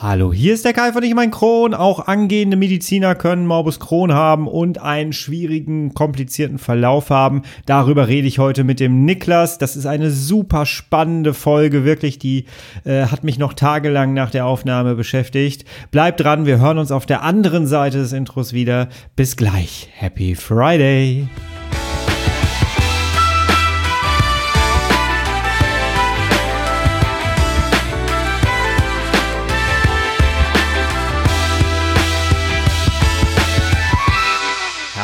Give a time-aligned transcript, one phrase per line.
[0.00, 1.74] Hallo, hier ist der Kai von Ich mein Kron.
[1.74, 7.42] Auch angehende Mediziner können Morbus Crohn haben und einen schwierigen, komplizierten Verlauf haben.
[7.66, 9.58] Darüber rede ich heute mit dem Niklas.
[9.58, 12.20] Das ist eine super spannende Folge, wirklich.
[12.20, 12.44] Die
[12.84, 15.64] äh, hat mich noch tagelang nach der Aufnahme beschäftigt.
[15.90, 18.90] Bleibt dran, wir hören uns auf der anderen Seite des Intros wieder.
[19.16, 19.88] Bis gleich.
[19.96, 21.26] Happy Friday.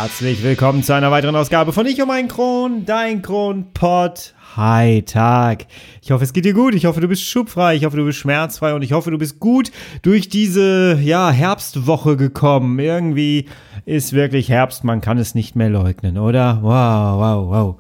[0.05, 4.35] Herzlich willkommen zu einer weiteren Ausgabe von Ich um ein Kron, dein Kronpott.
[4.55, 5.65] Hi Tag.
[6.03, 6.75] Ich hoffe, es geht dir gut.
[6.75, 7.75] Ich hoffe, du bist schubfrei.
[7.75, 9.73] Ich hoffe, du bist schmerzfrei und ich hoffe, du bist gut
[10.03, 12.79] durch diese ja, Herbstwoche gekommen.
[12.79, 13.47] Irgendwie
[13.87, 16.59] ist wirklich Herbst, man kann es nicht mehr leugnen, oder?
[16.61, 17.77] Wow, wow, wow.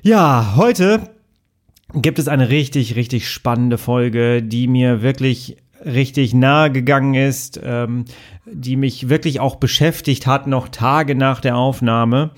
[0.00, 1.10] Ja, heute
[1.92, 8.04] gibt es eine richtig, richtig spannende Folge, die mir wirklich richtig nahe gegangen ist, ähm,
[8.44, 12.30] die mich wirklich auch beschäftigt hat, noch Tage nach der Aufnahme.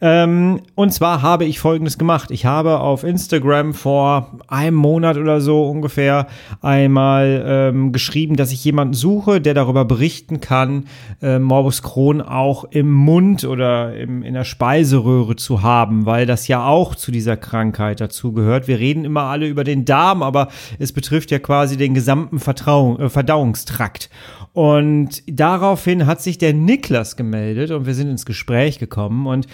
[0.00, 2.30] Ähm, und zwar habe ich Folgendes gemacht.
[2.30, 6.28] Ich habe auf Instagram vor einem Monat oder so ungefähr
[6.62, 10.86] einmal ähm, geschrieben, dass ich jemanden suche, der darüber berichten kann,
[11.20, 16.48] äh, Morbus Crohn auch im Mund oder im, in der Speiseröhre zu haben, weil das
[16.48, 18.66] ja auch zu dieser Krankheit dazu gehört.
[18.66, 22.98] Wir reden immer alle über den Darm, aber es betrifft ja quasi den gesamten Vertrauung,
[22.98, 24.08] äh, Verdauungstrakt.
[24.52, 29.46] Und daraufhin hat sich der Niklas gemeldet und wir sind ins Gespräch gekommen und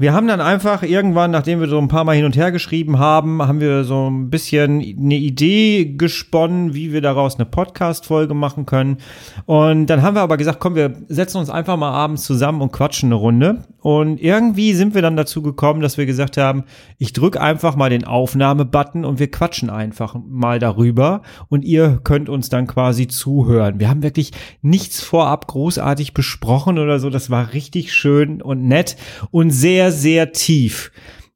[0.00, 2.98] wir haben dann einfach irgendwann, nachdem wir so ein paar Mal hin und her geschrieben
[2.98, 8.64] haben, haben wir so ein bisschen eine Idee gesponnen, wie wir daraus eine Podcast-Folge machen
[8.64, 8.96] können.
[9.44, 12.72] Und dann haben wir aber gesagt, komm, wir setzen uns einfach mal abends zusammen und
[12.72, 13.64] quatschen eine Runde.
[13.80, 16.64] Und irgendwie sind wir dann dazu gekommen, dass wir gesagt haben,
[16.98, 22.28] ich drücke einfach mal den Aufnahme-Button und wir quatschen einfach mal darüber und ihr könnt
[22.28, 23.80] uns dann quasi zuhören.
[23.80, 27.10] Wir haben wirklich nichts vorab großartig besprochen oder so.
[27.10, 28.96] Das war richtig schön und nett
[29.30, 30.92] und sehr sehr, tief.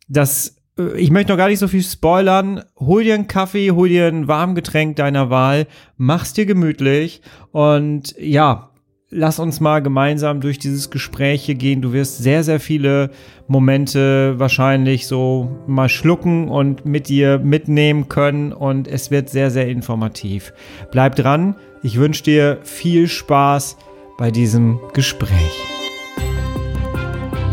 [0.08, 2.62] Das, äh, ich möchte noch gar nicht so viel spoilern.
[2.78, 5.66] Hol dir einen Kaffee, hol dir ein Warmgetränk deiner Wahl,
[5.96, 7.22] mach's dir gemütlich
[7.52, 8.70] und ja,
[9.14, 11.80] lass uns mal gemeinsam durch dieses Gespräch hier gehen.
[11.80, 13.10] Du wirst sehr, sehr viele
[13.46, 19.68] Momente wahrscheinlich so mal schlucken und mit dir mitnehmen können und es wird sehr, sehr
[19.68, 20.52] informativ.
[20.90, 21.54] Bleib dran.
[21.82, 23.76] Ich wünsche dir viel Spaß
[24.18, 25.30] bei diesem Gespräch.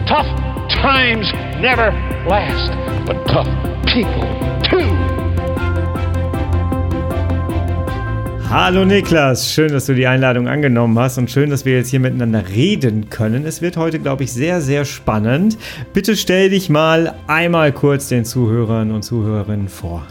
[0.08, 0.28] Tough
[0.70, 1.94] times never
[2.28, 2.72] last,
[3.06, 3.48] but tough
[3.86, 4.51] people
[8.52, 12.02] Hallo Niklas, schön, dass du die Einladung angenommen hast und schön, dass wir jetzt hier
[12.02, 13.46] miteinander reden können.
[13.46, 15.58] Es wird heute, glaube ich, sehr, sehr spannend.
[15.94, 20.06] Bitte stell dich mal einmal kurz den Zuhörern und Zuhörerinnen vor.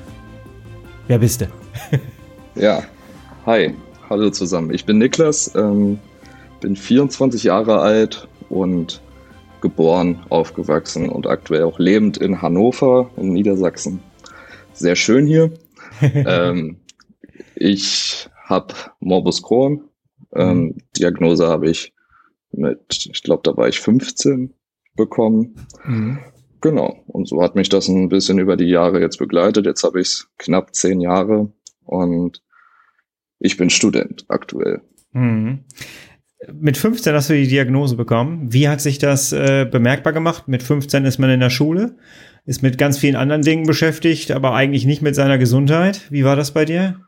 [1.07, 1.49] Wer bist du?
[2.55, 2.83] ja,
[3.45, 3.75] hi,
[4.09, 4.73] hallo zusammen.
[4.73, 5.99] Ich bin Niklas, ähm,
[6.63, 9.03] bin 24 Jahre alt und
[9.61, 14.01] geboren, aufgewachsen und aktuell auch lebend in Hannover in Niedersachsen.
[14.73, 15.51] Sehr schön hier.
[16.01, 16.79] ähm,
[17.55, 19.85] ich habe Morbus Crohn.
[20.35, 20.79] Ähm, mhm.
[20.99, 21.95] Diagnose habe ich
[22.53, 24.53] mit, ich glaube, da war ich 15
[24.97, 25.55] bekommen.
[25.85, 26.19] Mhm.
[26.61, 27.03] Genau.
[27.07, 29.65] Und so hat mich das ein bisschen über die Jahre jetzt begleitet.
[29.65, 31.51] Jetzt habe ich knapp zehn Jahre
[31.85, 32.43] und
[33.39, 34.83] ich bin Student aktuell.
[35.13, 35.61] Mhm.
[36.53, 38.53] Mit 15 hast du die Diagnose bekommen.
[38.53, 40.49] Wie hat sich das äh, bemerkbar gemacht?
[40.49, 41.97] Mit 15 ist man in der Schule,
[42.47, 46.11] ist mit ganz vielen anderen Dingen beschäftigt, aber eigentlich nicht mit seiner Gesundheit.
[46.11, 47.01] Wie war das bei dir?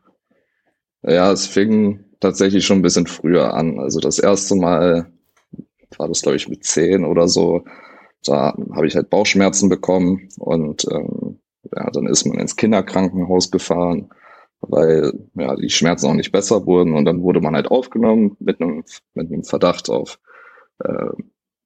[1.03, 3.79] Ja, es fing tatsächlich schon ein bisschen früher an.
[3.79, 5.11] Also das erste Mal
[5.97, 7.63] war das, glaube ich, mit 10 oder so.
[8.25, 11.39] Da habe ich halt Bauchschmerzen bekommen und ähm,
[11.75, 14.09] ja, dann ist man ins Kinderkrankenhaus gefahren
[14.67, 18.61] weil ja die Schmerzen auch nicht besser wurden und dann wurde man halt aufgenommen mit
[18.61, 18.83] einem
[19.13, 20.19] mit einem Verdacht auf
[20.79, 21.09] äh,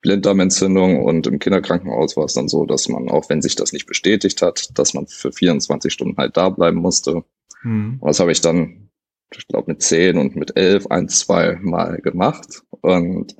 [0.02, 3.88] Blinddarmentzündung und im Kinderkrankenhaus war es dann so, dass man auch wenn sich das nicht
[3.88, 7.24] bestätigt hat, dass man für 24 Stunden halt da bleiben musste.
[7.64, 7.98] Mhm.
[8.00, 8.87] Und das habe ich dann,
[9.36, 13.36] ich glaube mit 10 und mit 11 ein, zwei Mal gemacht und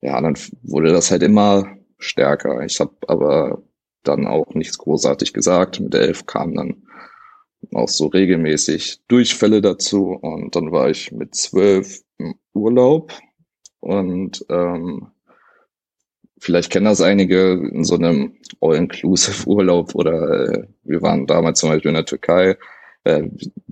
[0.00, 2.64] ja, dann wurde das halt immer stärker.
[2.64, 3.62] Ich habe aber
[4.04, 5.80] dann auch nichts großartig gesagt.
[5.80, 6.82] Mit 11 kam dann
[7.74, 10.12] auch so regelmäßig Durchfälle dazu.
[10.12, 13.12] Und dann war ich mit zwölf im Urlaub
[13.80, 15.08] und ähm,
[16.40, 21.90] vielleicht kennen das einige in so einem All-Inclusive-Urlaub oder äh, wir waren damals zum Beispiel
[21.90, 22.56] in der Türkei.
[23.04, 23.24] Äh,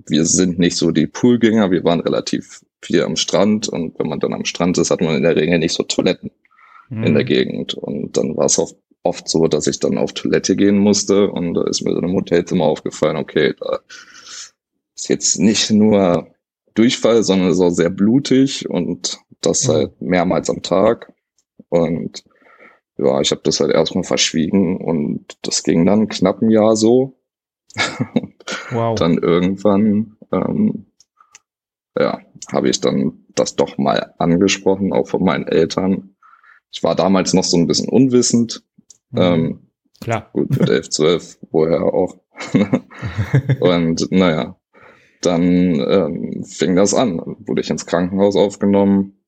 [0.07, 4.19] wir sind nicht so die Poolgänger, wir waren relativ viel am Strand und wenn man
[4.19, 6.31] dann am Strand ist, hat man in der Regel nicht so Toiletten
[6.89, 7.03] mhm.
[7.03, 7.23] in der.
[7.23, 7.73] Gegend.
[7.73, 8.71] Und dann war es auch
[9.03, 12.15] oft so, dass ich dann auf Toilette gehen musste und da ist mir dann im
[12.15, 13.79] Hotelzimmer aufgefallen, okay, da
[14.95, 16.27] ist jetzt nicht nur
[16.73, 19.71] Durchfall, sondern ist auch sehr blutig und das mhm.
[19.71, 21.13] halt mehrmals am Tag.
[21.69, 22.23] Und
[22.97, 27.13] ja, ich habe das halt erstmal verschwiegen und das ging dann knapp ein Jahr so.
[28.71, 28.97] wow.
[28.97, 30.85] dann irgendwann, ähm,
[31.97, 32.19] ja,
[32.51, 36.15] habe ich dann das doch mal angesprochen, auch von meinen Eltern.
[36.71, 38.63] Ich war damals noch so ein bisschen unwissend.
[39.11, 39.21] Mhm.
[39.21, 39.59] Ähm,
[40.01, 40.29] Klar.
[40.33, 42.17] Gut, mit 11, 12, woher auch.
[43.59, 44.55] und naja,
[45.21, 47.19] dann ähm, fing das an.
[47.39, 49.23] Wurde ich ins Krankenhaus aufgenommen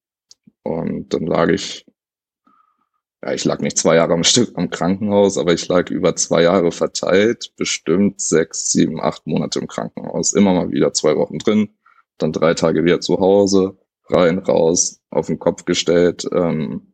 [0.63, 1.85] und dann lag ich,
[3.23, 6.43] ja, ich lag nicht zwei Jahre am Stück am Krankenhaus, aber ich lag über zwei
[6.43, 10.33] Jahre verteilt, bestimmt sechs, sieben, acht Monate im Krankenhaus.
[10.33, 11.69] Immer mal wieder zwei Wochen drin,
[12.17, 13.77] dann drei Tage wieder zu Hause,
[14.07, 16.27] rein, raus, auf den Kopf gestellt.
[16.31, 16.93] Ähm,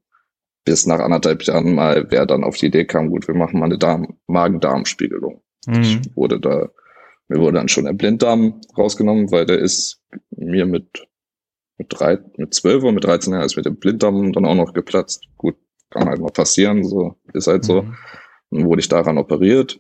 [0.66, 3.66] bis nach anderthalb Jahren mal, wer dann auf die Idee kam, gut, wir machen mal
[3.66, 5.44] eine Darm Magen-Darm-Spiegelung.
[5.68, 5.82] Mhm.
[5.82, 6.70] Ich wurde da,
[7.28, 10.02] mir wurde dann schon der Blinddarm rausgenommen, weil der ist
[10.32, 11.08] mir mit,
[11.78, 14.74] mit drei, mit zwölf oder mit 13 Jahren ist mit dem Blinddarm dann auch noch
[14.74, 15.26] geplatzt.
[15.38, 15.56] Gut,
[15.96, 17.84] kann halt mal passieren, so, ist halt so.
[17.84, 17.96] Mhm.
[18.52, 19.80] Dann wurde ich daran operiert.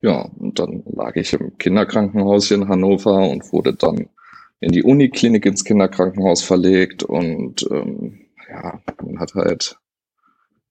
[0.00, 4.08] Ja, und dann lag ich im Kinderkrankenhaus hier in Hannover und wurde dann
[4.60, 9.78] in die Uniklinik ins Kinderkrankenhaus verlegt und ähm, ja, man hat halt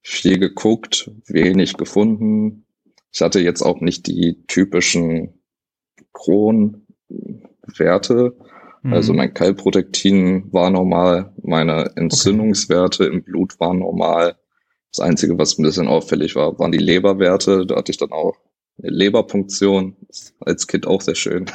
[0.01, 2.65] viel geguckt, wenig gefunden.
[3.11, 5.39] Ich hatte jetzt auch nicht die typischen
[6.11, 6.83] Kronwerte.
[8.83, 8.93] Mhm.
[8.93, 13.13] Also mein Kalprotektin war normal, meine Entzündungswerte okay.
[13.13, 14.35] im Blut waren normal.
[14.91, 17.65] Das Einzige, was ein bisschen auffällig war, waren die Leberwerte.
[17.65, 18.35] Da hatte ich dann auch
[18.77, 19.95] eine Leberpunktion.
[20.39, 21.49] Als Kind auch sehr schön.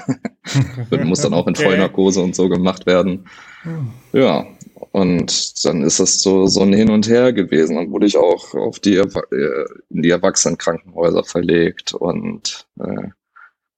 [1.04, 1.64] muss dann auch in okay.
[1.64, 3.28] Vollnarkose und so gemacht werden.
[3.62, 3.90] Hm.
[4.12, 4.46] Ja,
[4.92, 7.76] und dann ist das so, so ein Hin und Her gewesen.
[7.76, 13.08] Dann wurde ich auch auf die, äh, in die Erwachsenenkrankenhäuser verlegt und äh,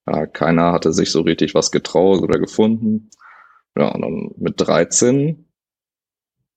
[0.07, 3.11] ja, keiner hatte sich so richtig was getraut oder gefunden.
[3.81, 5.47] Ja, und dann mit 13,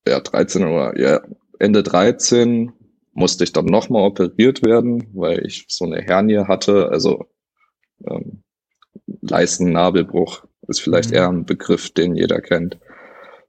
[0.06, 1.22] ja, 13 oder ja,
[1.58, 2.74] Ende 13
[3.14, 7.26] musste ich dann nochmal operiert werden, weil ich so eine Hernie hatte, also
[8.06, 8.44] ähm,
[9.22, 11.16] Leistennabelbruch ist vielleicht mhm.
[11.16, 12.78] eher ein Begriff, den jeder kennt.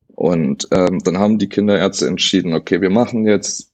[0.07, 3.73] Und ähm, dann haben die Kinderärzte entschieden, okay, wir machen jetzt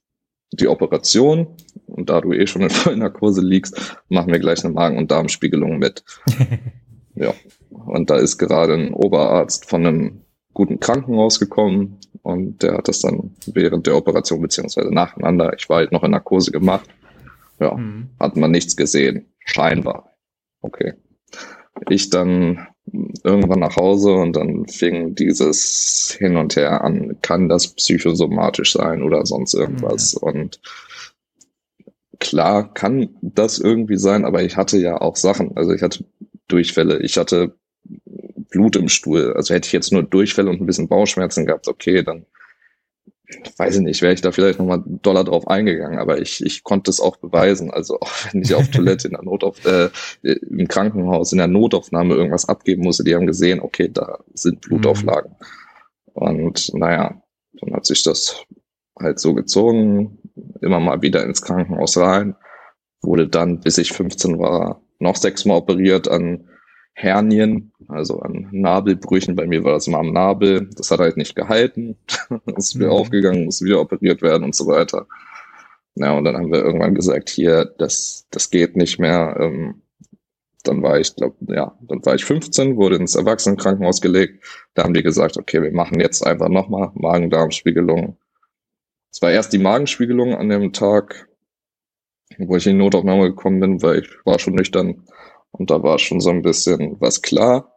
[0.51, 1.45] die Operation
[1.85, 5.77] und da du eh schon in Vollnarkose liegst, machen wir gleich eine Magen- und Darmspiegelung
[5.77, 6.03] mit.
[7.13, 7.35] ja.
[7.71, 10.21] Und da ist gerade ein Oberarzt von einem
[10.53, 15.77] guten Krankenhaus gekommen und der hat das dann während der Operation beziehungsweise nacheinander, ich war
[15.77, 16.89] halt noch in Narkose gemacht,
[17.59, 18.09] ja, mhm.
[18.19, 19.27] hat man nichts gesehen.
[19.45, 20.15] Scheinbar.
[20.61, 20.93] Okay.
[21.89, 22.67] Ich dann
[23.23, 29.01] irgendwann nach Hause und dann fing dieses Hin und Her an, kann das psychosomatisch sein
[29.03, 30.13] oder sonst irgendwas.
[30.13, 30.27] Ja.
[30.27, 30.59] Und
[32.19, 35.55] klar kann das irgendwie sein, aber ich hatte ja auch Sachen.
[35.55, 36.05] Also ich hatte
[36.47, 39.33] Durchfälle, ich hatte Blut im Stuhl.
[39.33, 42.25] Also hätte ich jetzt nur Durchfälle und ein bisschen Bauchschmerzen gehabt, okay, dann
[43.57, 46.91] weiß ich nicht, wäre ich da vielleicht nochmal Dollar drauf eingegangen, aber ich, ich konnte
[46.91, 47.71] es auch beweisen.
[47.71, 49.89] Also auch wenn ich auf Toilette in der Notauf äh,
[50.21, 55.31] im Krankenhaus in der Notaufnahme irgendwas abgeben musste, die haben gesehen, okay, da sind Blutauflagen.
[55.31, 56.13] Mhm.
[56.13, 57.21] Und naja,
[57.53, 58.43] dann hat sich das
[58.99, 60.19] halt so gezogen,
[60.61, 62.35] immer mal wieder ins Krankenhaus rein,
[63.01, 66.49] wurde dann, bis ich 15 war, noch sechsmal operiert an
[66.93, 69.35] Hernien, also an Nabelbrüchen.
[69.35, 70.69] Bei mir war das immer am Nabel.
[70.75, 71.97] Das hat halt nicht gehalten.
[72.57, 72.93] ist wieder mhm.
[72.93, 75.07] aufgegangen, muss wieder operiert werden und so weiter.
[75.95, 79.35] Ja, und dann haben wir irgendwann gesagt, hier, das, das geht nicht mehr.
[79.39, 79.81] Ähm,
[80.63, 84.43] dann war ich, glaube, ja, dann war ich 15, wurde ins Erwachsenenkrankenhaus gelegt.
[84.73, 88.17] Da haben die gesagt, okay, wir machen jetzt einfach nochmal Magen-Darm-Spiegelung.
[89.11, 91.27] Es war erst die Magenspiegelung an dem Tag,
[92.37, 95.03] wo ich in die Notaufnahme gekommen bin, weil ich war schon nüchtern
[95.51, 97.70] und da war schon so ein bisschen was klar.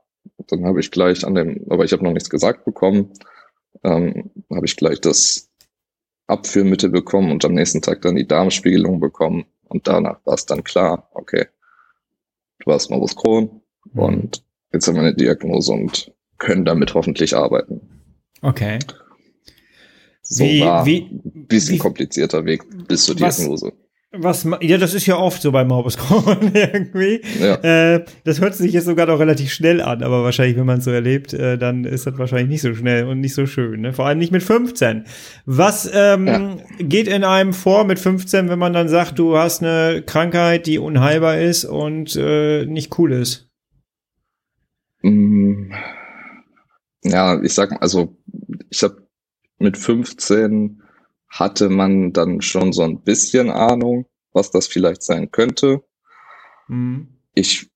[0.49, 3.13] Dann habe ich gleich an dem, aber ich habe noch nichts gesagt bekommen,
[3.83, 5.51] ähm, habe ich gleich das
[6.27, 9.47] Abführmittel bekommen und am nächsten Tag dann die Darmspiegelung bekommen.
[9.65, 11.47] Und danach war es dann klar, okay,
[12.61, 13.63] du hast Morbus Crohn
[13.93, 14.01] mhm.
[14.01, 17.81] und jetzt haben wir eine Diagnose und können damit hoffentlich arbeiten.
[18.43, 18.79] Okay.
[20.23, 23.73] So wie, war wie, ein bisschen wie, komplizierter Weg bis zur Diagnose.
[24.17, 27.21] Was, ja, das ist ja oft so beim Morbus Crohn irgendwie.
[27.41, 27.95] Ja.
[27.95, 30.85] Äh, das hört sich jetzt sogar noch relativ schnell an, aber wahrscheinlich, wenn man es
[30.85, 33.81] so erlebt, äh, dann ist das wahrscheinlich nicht so schnell und nicht so schön.
[33.81, 33.93] Ne?
[33.93, 35.05] Vor allem nicht mit 15.
[35.47, 36.57] Was ähm, ja.
[36.79, 40.79] geht in einem vor mit 15, wenn man dann sagt, du hast eine Krankheit, die
[40.79, 43.49] unheilbar ist und äh, nicht cool ist?
[45.03, 45.73] Mm.
[47.03, 48.17] Ja, ich sag mal, also
[48.71, 49.07] ich habe
[49.59, 50.84] mit 15
[51.35, 55.83] hatte man dann schon so ein bisschen Ahnung, was das vielleicht sein könnte.
[56.69, 57.09] Mhm.
[57.35, 57.71] Ich,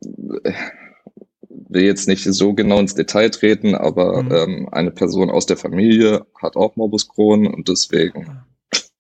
[1.69, 4.33] will jetzt nicht so genau ins Detail treten, aber mhm.
[4.33, 8.43] ähm, eine Person aus der Familie hat auch Morbus Crohn und deswegen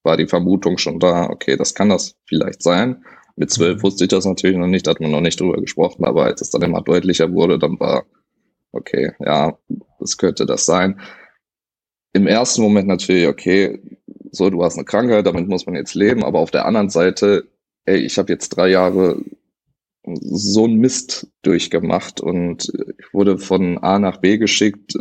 [0.03, 3.05] war die Vermutung schon da, okay, das kann das vielleicht sein.
[3.37, 3.83] Mit zwölf mhm.
[3.85, 6.51] wusste ich das natürlich noch nicht, hat man noch nicht drüber gesprochen, aber als es
[6.51, 8.05] dann immer deutlicher wurde, dann war,
[8.73, 9.57] okay, ja,
[9.99, 11.01] das könnte das sein.
[12.13, 13.81] Im ersten Moment natürlich, okay,
[14.31, 17.49] so, du hast eine Krankheit, damit muss man jetzt leben, aber auf der anderen Seite,
[17.85, 19.23] ey, ich habe jetzt drei Jahre
[20.15, 24.95] so ein Mist durchgemacht und ich wurde von A nach B geschickt.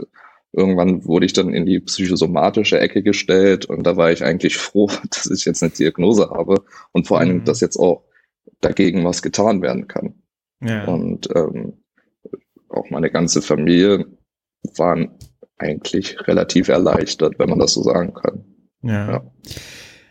[0.51, 4.89] Irgendwann wurde ich dann in die psychosomatische Ecke gestellt und da war ich eigentlich froh,
[5.09, 7.43] dass ich jetzt eine Diagnose habe und vor allem, mhm.
[7.45, 8.03] dass jetzt auch
[8.61, 10.15] dagegen was getan werden kann.
[10.61, 10.85] Ja.
[10.85, 11.83] Und ähm,
[12.69, 14.05] auch meine ganze Familie
[14.77, 15.11] waren
[15.57, 18.56] eigentlich relativ erleichtert, wenn man das so sagen kann.
[18.81, 19.11] Ja.
[19.11, 19.31] ja.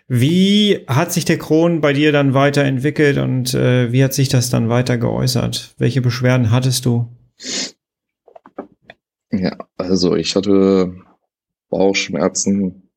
[0.09, 4.51] Wie hat sich der Kron bei dir dann weiterentwickelt und äh, wie hat sich das
[4.51, 5.75] dann weiter geäußert?
[5.79, 7.09] Welche Beschwerden hattest du?
[9.33, 10.95] Ja, also ich hatte
[11.69, 12.91] Bauchschmerzen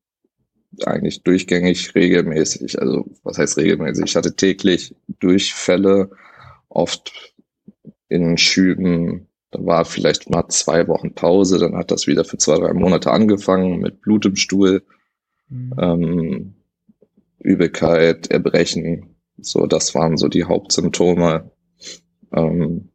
[0.84, 2.80] eigentlich durchgängig regelmäßig.
[2.80, 4.04] Also was heißt regelmäßig?
[4.06, 6.10] Ich hatte täglich Durchfälle,
[6.68, 7.34] oft
[8.08, 9.26] in Schüben.
[9.50, 13.10] Da war vielleicht mal zwei Wochen Pause, dann hat das wieder für zwei, drei Monate
[13.10, 14.84] angefangen mit Blut im Stuhl.
[15.50, 15.74] Mhm.
[15.78, 16.54] Ähm,
[17.38, 19.16] Übelkeit, Erbrechen.
[19.38, 21.50] So, das waren so die Hauptsymptome.
[22.34, 22.90] Ähm,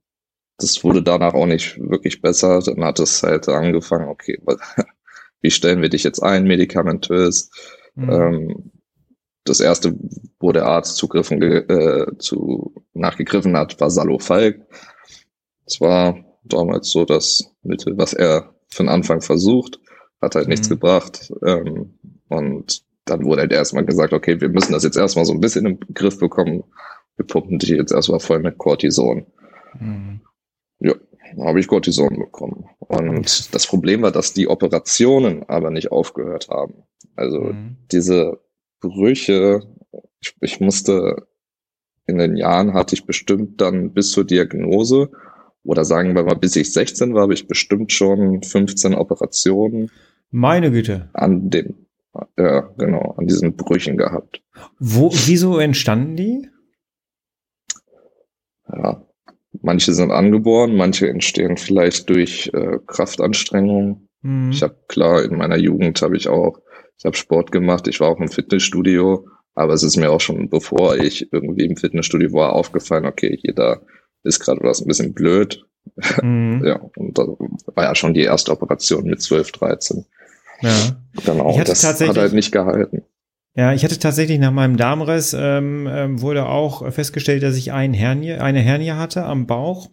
[0.57, 2.59] das wurde danach auch nicht wirklich besser.
[2.59, 4.39] Dann hat es halt angefangen, okay,
[5.41, 7.51] wie stellen wir dich jetzt ein, medikamentös?
[7.95, 8.09] Mhm.
[8.09, 8.71] Ähm,
[9.43, 9.95] das erste,
[10.39, 14.65] wo der Arzt zugriffen, äh, zu, nachgegriffen hat, war Salofalk.
[15.65, 19.79] Das war damals so das Mittel, was er für den Anfang versucht,
[20.21, 20.51] hat halt mhm.
[20.51, 21.31] nichts gebracht.
[21.45, 25.39] Ähm, und dann wurde halt erstmal gesagt, okay, wir müssen das jetzt erstmal so ein
[25.39, 26.63] bisschen im Griff bekommen.
[27.17, 29.25] Wir pumpen dich jetzt erstmal voll mit Cortison.
[29.79, 30.21] Mhm.
[30.79, 30.95] Ja,
[31.35, 32.65] dann habe ich Cortison bekommen.
[32.79, 36.83] Und das Problem war, dass die Operationen aber nicht aufgehört haben.
[37.15, 37.77] Also mhm.
[37.91, 38.39] diese
[38.81, 39.61] Brüche,
[40.19, 41.27] ich, ich musste
[42.07, 45.11] in den Jahren hatte ich bestimmt dann bis zur Diagnose
[45.63, 49.89] oder sagen wir mal, bis ich 16 war, habe ich bestimmt schon 15 Operationen.
[50.29, 51.09] Meine Güte.
[51.13, 51.84] An dem,
[52.37, 54.41] ja, genau, an diesen Brüchen gehabt.
[54.79, 56.49] Wo, wieso entstanden die?
[58.71, 59.05] Ja,
[59.61, 64.07] manche sind angeboren, manche entstehen vielleicht durch äh, Kraftanstrengung.
[64.21, 64.51] Mhm.
[64.51, 66.59] Ich habe klar, in meiner Jugend habe ich auch,
[66.97, 70.49] ich habe Sport gemacht, ich war auch im Fitnessstudio, aber es ist mir auch schon,
[70.49, 73.81] bevor ich irgendwie im Fitnessstudio war, aufgefallen, okay, jeder
[74.23, 75.65] ist gerade was ein bisschen blöd.
[76.21, 76.63] Mhm.
[76.65, 80.05] ja, und da war ja schon die erste Operation mit 12, 13.
[80.61, 80.71] Ja.
[81.25, 83.03] Genau, das hat halt nicht gehalten.
[83.57, 87.93] Ja, ich hatte tatsächlich nach meinem Darmriss ähm, ähm, wurde auch festgestellt, dass ich ein
[87.93, 89.89] Hernie, eine Hernie hatte am Bauch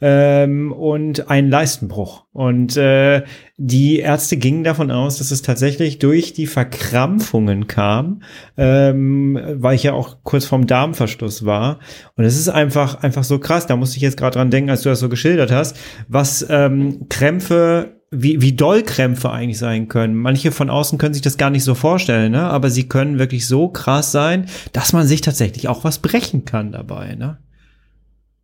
[0.00, 2.24] ähm, und einen Leistenbruch.
[2.32, 3.22] Und äh,
[3.58, 8.22] die Ärzte gingen davon aus, dass es tatsächlich durch die Verkrampfungen kam,
[8.56, 11.78] ähm, weil ich ja auch kurz vorm Darmverschluss war.
[12.16, 13.68] Und es ist einfach einfach so krass.
[13.68, 15.76] Da musste ich jetzt gerade dran denken, als du das so geschildert hast,
[16.08, 20.14] was ähm, Krämpfe wie, wie doll Krämpfe eigentlich sein können.
[20.14, 22.42] Manche von außen können sich das gar nicht so vorstellen, ne?
[22.42, 26.72] aber sie können wirklich so krass sein, dass man sich tatsächlich auch was brechen kann
[26.72, 27.14] dabei.
[27.14, 27.38] Ne?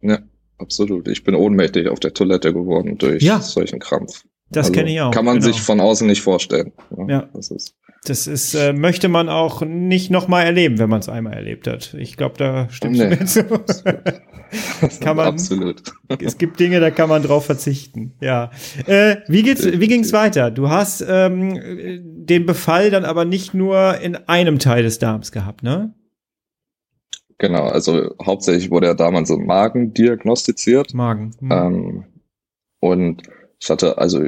[0.00, 0.18] Ja,
[0.58, 1.08] absolut.
[1.08, 3.40] Ich bin ohnmächtig auf der Toilette geworden durch ja.
[3.40, 4.24] solchen Krampf.
[4.50, 5.12] Das also, kenne ich auch.
[5.12, 5.46] Kann man genau.
[5.46, 6.72] sich von außen nicht vorstellen.
[6.96, 7.08] Ja.
[7.08, 7.28] ja.
[7.32, 11.34] Das ist das ist, äh, möchte man auch nicht nochmal erleben, wenn man es einmal
[11.34, 11.94] erlebt hat.
[11.94, 13.08] Ich glaube, da stimmt nee.
[13.08, 13.44] mir zu.
[15.00, 15.82] kann man, Absolut.
[16.20, 18.14] es gibt Dinge, da kann man drauf verzichten.
[18.20, 18.50] Ja.
[18.86, 20.50] Äh, wie geht's, wie ging's weiter?
[20.50, 21.58] Du hast ähm,
[22.26, 25.94] den Befall dann aber nicht nur in einem Teil des Darms gehabt, ne?
[27.38, 30.94] Genau, also hauptsächlich wurde ja damals im Magen diagnostiziert.
[30.94, 31.34] Magen.
[31.40, 31.52] Mhm.
[31.52, 32.04] Ähm,
[32.80, 33.22] und
[33.58, 34.24] ich hatte also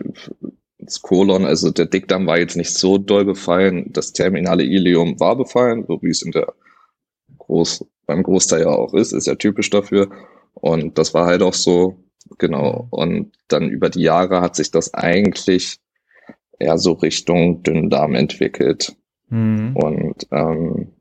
[0.85, 3.93] das Kolon, also der Dickdarm war jetzt nicht so doll befallen.
[3.93, 6.53] Das terminale Ilium war befallen, so wie es in der
[7.39, 10.11] Groß, beim Großteil ja auch ist, ist ja typisch dafür.
[10.53, 11.97] Und das war halt auch so,
[12.39, 12.87] genau.
[12.91, 15.79] Und dann über die Jahre hat sich das eigentlich
[16.59, 18.95] eher so Richtung Dünndarm entwickelt.
[19.31, 19.77] Mhm.
[19.77, 20.93] Und ähm,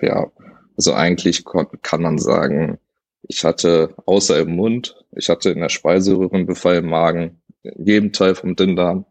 [0.00, 0.30] ja,
[0.76, 2.78] also eigentlich kann man sagen,
[3.22, 8.34] ich hatte außer im Mund, ich hatte in der Speiseröhrenbefall im Magen, in jedem Teil
[8.36, 9.04] vom Dünndarm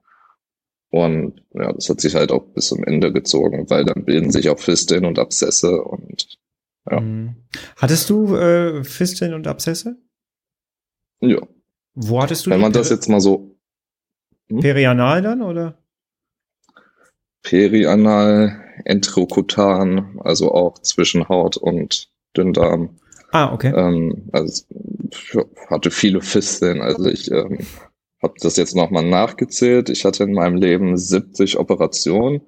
[0.95, 4.47] und ja, das hat sich halt auch bis zum Ende gezogen, weil dann bilden sich
[4.47, 6.37] auch Fisteln und Abszesse und
[6.89, 7.01] ja.
[7.01, 7.35] Mhm.
[7.75, 9.97] Hattest du äh, Fisteln und Abszesse?
[11.19, 11.41] Ja.
[11.95, 13.57] Wo hattest du Wenn man das jetzt mal so.
[14.47, 14.61] Hm?
[14.61, 15.77] Perianal dann, oder?
[17.43, 23.01] Perianal, enterokutan, also auch zwischen Haut und Dünndarm.
[23.31, 23.73] Ah, okay.
[23.75, 24.63] Ähm, also
[25.69, 26.81] hatte viele Fisteln.
[26.81, 27.65] Also ich ähm,
[28.21, 29.89] habe das jetzt nochmal nachgezählt.
[29.89, 32.41] Ich hatte in meinem Leben 70 Operationen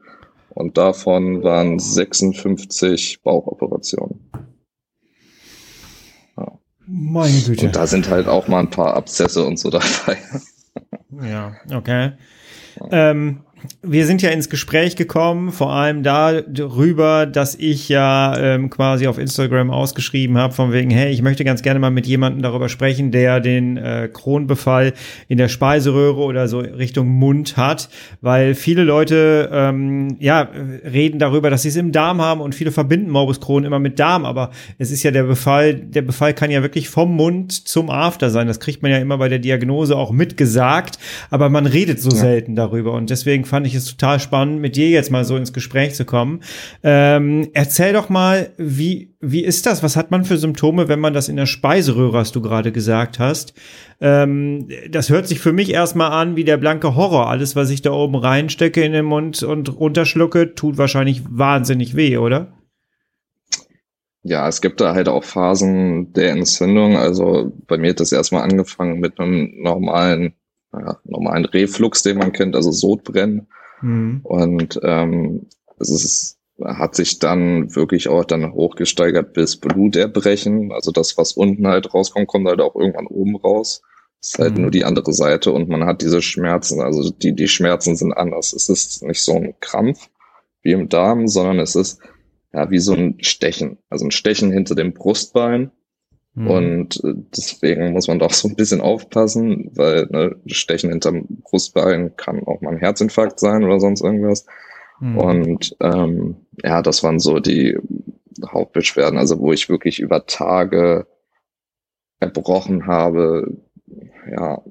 [0.49, 4.31] und davon waren 56 Bauchoperationen.
[6.37, 6.59] Ja.
[6.87, 7.67] Meine Güte.
[7.67, 10.17] Und da sind halt auch mal ein paar Abszesse und so dabei.
[11.21, 12.13] Ja, okay.
[12.91, 13.43] Ähm,
[13.81, 19.17] wir sind ja ins Gespräch gekommen, vor allem darüber, dass ich ja ähm, quasi auf
[19.17, 23.11] Instagram ausgeschrieben habe, von wegen, hey, ich möchte ganz gerne mal mit jemandem darüber sprechen,
[23.11, 24.93] der den äh, Kronbefall
[25.27, 27.89] in der Speiseröhre oder so Richtung Mund hat,
[28.21, 30.49] weil viele Leute ähm, ja
[30.83, 33.99] reden darüber, dass sie es im Darm haben und viele verbinden Morbus Crohn immer mit
[33.99, 37.89] Darm, aber es ist ja der Befall, der Befall kann ja wirklich vom Mund zum
[37.89, 38.47] After sein.
[38.47, 40.99] Das kriegt man ja immer bei der Diagnose auch mitgesagt,
[41.29, 42.17] aber man redet so ja.
[42.17, 45.53] selten darüber und deswegen fand ich es total spannend, mit dir jetzt mal so ins
[45.53, 46.41] Gespräch zu kommen.
[46.83, 49.81] Ähm, erzähl doch mal, wie, wie ist das?
[49.81, 53.19] Was hat man für Symptome, wenn man das in der Speiseröhre, hast du gerade gesagt
[53.19, 53.53] hast?
[53.99, 57.29] Ähm, das hört sich für mich erstmal an wie der blanke Horror.
[57.29, 62.17] Alles, was ich da oben reinstecke in den Mund und runterschlucke, tut wahrscheinlich wahnsinnig weh,
[62.17, 62.53] oder?
[64.23, 66.97] Ja, es gibt da halt auch Phasen der Entzündung.
[66.97, 70.33] Also bei mir hat das erstmal angefangen mit einem normalen
[70.79, 73.47] ja, normalen Reflux, den man kennt, also Sodbrennen.
[73.81, 74.21] Mhm.
[74.23, 75.47] Und ähm,
[75.79, 80.71] es ist, hat sich dann wirklich auch dann hochgesteigert bis Bluterbrechen.
[80.71, 83.81] Also das, was unten halt rauskommt, kommt halt auch irgendwann oben raus.
[84.19, 84.61] Das ist halt mhm.
[84.63, 86.81] nur die andere Seite und man hat diese Schmerzen.
[86.81, 88.53] Also die, die Schmerzen sind anders.
[88.53, 90.09] Es ist nicht so ein Krampf
[90.63, 91.99] wie im Darm, sondern es ist
[92.51, 93.77] ja wie so ein Stechen.
[93.89, 95.71] Also ein Stechen hinter dem Brustbein
[96.37, 96.47] Mhm.
[96.51, 102.15] Und äh, deswegen muss man doch so ein bisschen aufpassen, weil ne, Stechen hinterm Brustbein
[102.15, 104.45] kann auch mal ein Herzinfarkt sein oder sonst irgendwas.
[104.99, 105.17] Mhm.
[105.17, 107.75] Und ähm, ja, das waren so die
[108.45, 111.07] Hauptbeschwerden, also wo ich wirklich über Tage
[112.19, 113.57] erbrochen habe,
[114.29, 114.61] ja,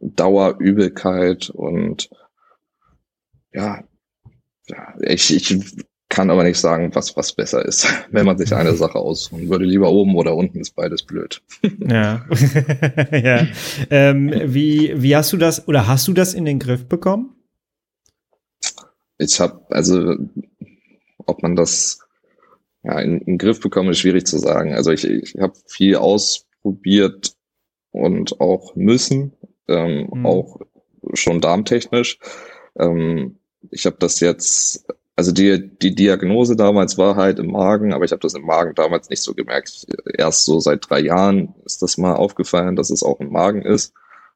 [0.00, 2.10] Dauerübelkeit und
[3.54, 3.82] ja,
[4.66, 5.76] ja ich, ich
[6.16, 9.66] kann aber nicht sagen, was, was besser ist, wenn man sich eine Sache aussuchen würde.
[9.66, 11.42] Lieber oben oder unten ist beides blöd.
[11.88, 12.24] Ja.
[13.12, 13.46] ja.
[13.90, 17.36] Ähm, wie, wie hast du das oder hast du das in den Griff bekommen?
[19.18, 20.14] Ich habe, also,
[21.26, 22.00] ob man das
[22.82, 24.74] ja, in, in den Griff bekommt, ist schwierig zu sagen.
[24.74, 27.34] Also ich, ich habe viel ausprobiert
[27.90, 29.32] und auch müssen,
[29.68, 30.26] ähm, mhm.
[30.26, 30.60] auch
[31.12, 32.18] schon darmtechnisch.
[32.78, 33.38] Ähm,
[33.70, 34.86] ich habe das jetzt
[35.16, 38.74] also die, die Diagnose damals war halt im Magen, aber ich habe das im Magen
[38.74, 39.86] damals nicht so gemerkt.
[40.16, 43.94] Erst so seit drei Jahren ist das mal aufgefallen, dass es auch im Magen ist,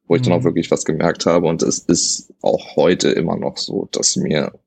[0.08, 0.24] wo ich mhm.
[0.24, 0.44] dann auch mhm.
[0.44, 1.46] wirklich was gemerkt habe.
[1.46, 4.58] Und es ist auch heute immer noch so, dass mir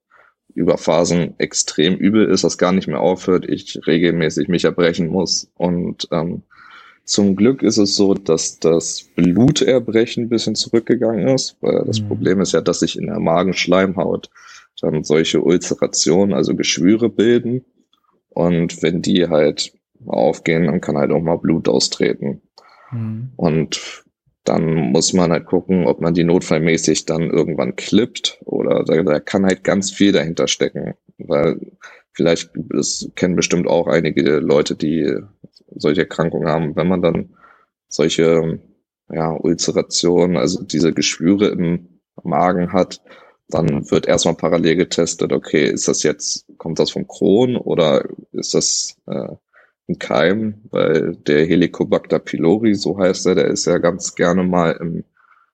[0.53, 5.49] über Phasen extrem übel ist, das gar nicht mehr aufhört, ich regelmäßig mich erbrechen muss.
[5.55, 6.43] Und ähm,
[7.05, 12.07] zum Glück ist es so, dass das Bluterbrechen ein bisschen zurückgegangen ist, weil das mhm.
[12.07, 14.29] Problem ist ja, dass sich in der Magenschleimhaut
[14.83, 17.65] dann solche Ulzerationen, also Geschwüre bilden.
[18.29, 19.73] Und wenn die halt
[20.05, 22.41] aufgehen, dann kann halt auch mal Blut austreten.
[22.91, 23.31] Mhm.
[23.37, 24.03] Und
[24.43, 29.19] dann muss man halt gucken, ob man die notfallmäßig dann irgendwann klippt oder da, da
[29.21, 31.59] kann halt ganz viel dahinter stecken, weil
[32.11, 35.15] vielleicht, das kennen bestimmt auch einige Leute, die
[35.73, 37.29] solche Erkrankungen haben, wenn man dann
[37.87, 38.59] solche
[39.09, 43.01] ja, Ulzerationen, also diese Geschwüre im Magen hat,
[43.49, 48.53] dann wird erstmal parallel getestet, okay, ist das jetzt, kommt das vom Kron oder ist
[48.53, 49.35] das äh,
[49.87, 50.61] ein Keim?
[50.71, 55.03] Weil der Helicobacter pylori, so heißt er, der ist ja ganz gerne mal im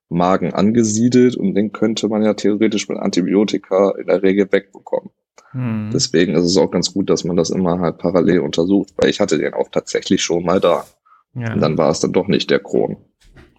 [0.10, 5.12] Magen angesiedelt und den könnte man ja theoretisch mit Antibiotika in der Regel wegbekommen.
[5.52, 5.90] Hm.
[5.94, 9.20] Deswegen ist es auch ganz gut, dass man das immer halt parallel untersucht, weil ich
[9.20, 10.86] hatte den auch tatsächlich schon mal da.
[11.34, 11.54] Ja.
[11.54, 12.98] Und dann war es dann doch nicht der Kron.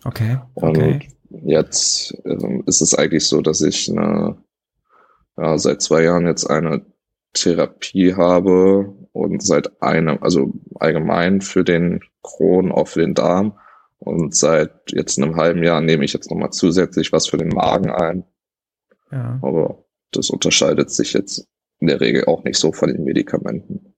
[0.04, 0.38] Okay.
[0.54, 1.08] okay.
[1.30, 4.36] Jetzt ähm, ist es eigentlich so, dass ich eine,
[5.36, 6.84] ja, seit zwei Jahren jetzt eine
[7.32, 13.58] Therapie habe und seit einem, also allgemein für den Kron, auch für den Darm.
[13.98, 17.90] Und seit jetzt einem halben Jahr nehme ich jetzt nochmal zusätzlich was für den Magen
[17.90, 18.24] ein.
[19.12, 19.38] Ja.
[19.42, 21.46] Aber das unterscheidet sich jetzt
[21.78, 23.89] in der Regel auch nicht so von den Medikamenten.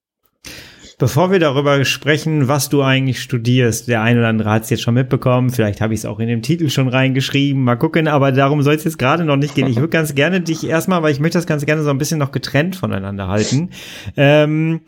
[1.03, 4.85] Bevor wir darüber sprechen, was du eigentlich studierst, der eine oder andere hat es jetzt
[4.85, 8.31] schon mitbekommen, vielleicht habe ich es auch in dem Titel schon reingeschrieben, mal gucken, aber
[8.31, 9.67] darum soll es jetzt gerade noch nicht gehen.
[9.67, 12.21] Ich würde ganz gerne dich erstmal, weil ich möchte das ganz gerne so ein bisschen
[12.21, 13.71] noch getrennt voneinander halten.
[14.17, 14.83] Ähm,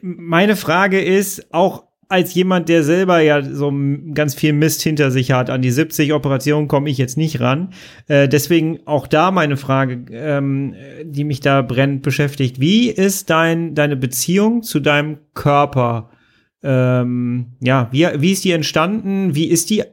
[0.00, 3.72] meine Frage ist auch als jemand, der selber ja so
[4.14, 7.70] ganz viel Mist hinter sich hat, an die 70 Operationen komme ich jetzt nicht ran.
[8.06, 12.60] Äh, deswegen auch da meine Frage, ähm, die mich da brennend beschäftigt.
[12.60, 16.10] Wie ist dein, deine Beziehung zu deinem Körper
[16.66, 19.36] ähm, ja, wie, wie ist die entstanden?
[19.36, 19.84] Wie ist die,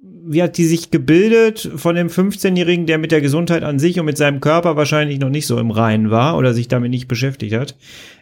[0.00, 4.06] wie hat die sich gebildet von dem 15-Jährigen, der mit der Gesundheit an sich und
[4.06, 7.54] mit seinem Körper wahrscheinlich noch nicht so im Reinen war oder sich damit nicht beschäftigt
[7.54, 7.76] hat?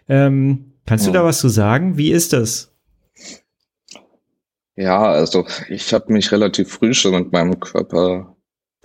[0.08, 1.12] Ähm, kannst ja.
[1.12, 1.98] du da was zu sagen?
[1.98, 2.72] Wie ist das?
[4.76, 8.36] Ja, also ich habe mich relativ früh schon mit meinem Körper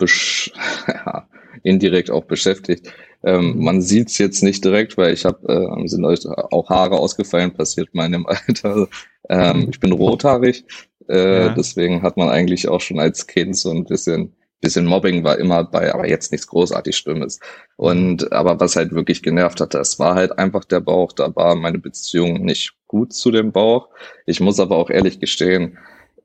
[0.88, 1.28] ja,
[1.62, 2.92] indirekt auch beschäftigt.
[3.24, 3.64] Ähm, mhm.
[3.64, 7.94] man sieht es jetzt nicht direkt, weil ich habe äh, sind auch Haare ausgefallen, passiert
[7.94, 8.88] meinem Alter.
[9.28, 10.64] Ähm, ich bin rothaarig,
[11.08, 11.54] äh, ja.
[11.54, 15.64] deswegen hat man eigentlich auch schon als Kind so ein bisschen bisschen Mobbing war immer
[15.64, 17.40] bei, aber jetzt nichts großartig Schlimmes.
[17.76, 21.12] Und aber was halt wirklich genervt hatte, es war halt einfach der Bauch.
[21.12, 23.90] Da war meine Beziehung nicht gut zu dem Bauch.
[24.24, 25.78] Ich muss aber auch ehrlich gestehen,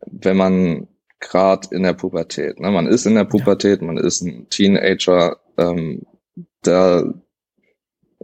[0.05, 0.87] wenn man
[1.19, 6.03] gerade in der Pubertät, ne, man ist in der Pubertät, man ist ein Teenager, ähm,
[6.61, 7.11] da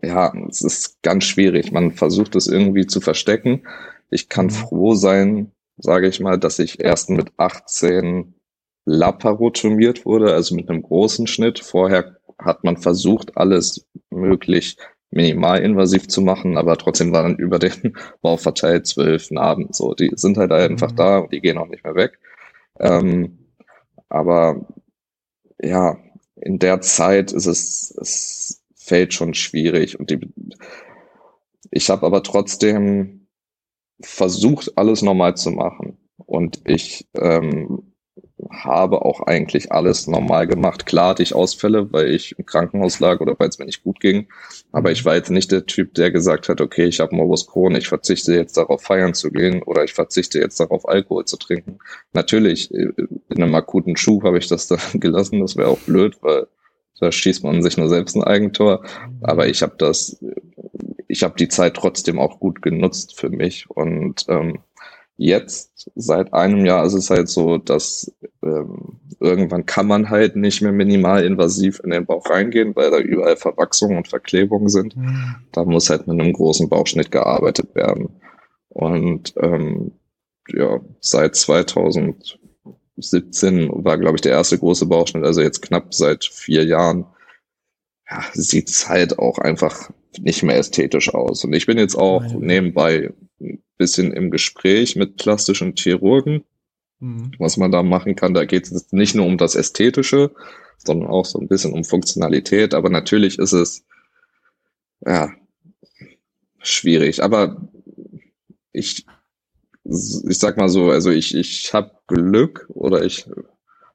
[0.04, 1.71] ja, es ist ganz schwierig.
[1.71, 3.63] Man versucht es irgendwie zu verstecken.
[4.10, 4.52] Ich kann mhm.
[4.52, 8.34] froh sein, sage ich mal, dass ich erst mit 18
[8.85, 11.59] laparotomiert wurde, also mit einem großen Schnitt.
[11.59, 14.77] Vorher hat man versucht, alles möglich
[15.11, 19.67] minimalinvasiv zu machen, aber trotzdem waren über den Bauch verteilt zwölf Narben.
[19.71, 20.95] So, die sind halt einfach mhm.
[20.95, 22.19] da und die gehen auch nicht mehr weg.
[22.79, 23.37] Ähm,
[24.09, 24.65] aber
[25.61, 25.97] ja,
[26.35, 30.19] in der Zeit ist es, es fällt schon schwierig und die,
[31.71, 33.27] ich habe aber trotzdem
[34.01, 37.92] versucht, alles normal zu machen und ich ähm,
[38.49, 40.86] habe auch eigentlich alles normal gemacht.
[40.86, 43.99] Klar hatte ich Ausfälle, weil ich im Krankenhaus lag oder weil es mir nicht gut
[43.99, 44.27] ging.
[44.71, 47.75] Aber ich war jetzt nicht der Typ, der gesagt hat, okay, ich habe Morbus Crohn,
[47.75, 51.79] ich verzichte jetzt darauf feiern zu gehen oder ich verzichte jetzt darauf Alkohol zu trinken.
[52.13, 52.89] Natürlich, äh,
[53.29, 55.39] in einem akuten Schub habe ich das dann gelassen.
[55.39, 56.47] Das wäre auch blöd, weil
[56.99, 58.84] da schießt man sich nur selbst ein Eigentor.
[59.21, 60.23] Aber ich habe das,
[61.08, 64.60] ich habe die Zeit trotzdem auch gut genutzt für mich und ähm,
[65.15, 68.12] Jetzt, seit einem Jahr, ist es halt so, dass
[68.43, 73.38] ähm, irgendwann kann man halt nicht mehr minimalinvasiv in den Bauch reingehen, weil da überall
[73.38, 74.97] Verwachsungen und Verklebungen sind.
[74.97, 75.36] Mhm.
[75.52, 78.10] Da muss halt mit einem großen Bauchschnitt gearbeitet werden.
[78.69, 79.91] Und ähm,
[80.49, 86.65] ja, seit 2017 war, glaube ich, der erste große Bauchschnitt, also jetzt knapp seit vier
[86.65, 87.06] Jahren,
[88.10, 91.45] ja, sieht es halt auch einfach nicht mehr ästhetisch aus.
[91.45, 93.13] Und ich bin jetzt auch nebenbei
[93.77, 96.43] bisschen im Gespräch mit plastischen Chirurgen,
[96.99, 97.31] mhm.
[97.39, 98.33] was man da machen kann.
[98.33, 100.31] Da geht es nicht nur um das Ästhetische,
[100.77, 102.73] sondern auch so ein bisschen um Funktionalität.
[102.73, 103.86] Aber natürlich ist es
[105.05, 105.31] ja
[106.59, 107.23] schwierig.
[107.23, 107.69] Aber
[108.71, 109.05] ich
[109.86, 113.27] ich sag mal so, also ich ich habe Glück oder ich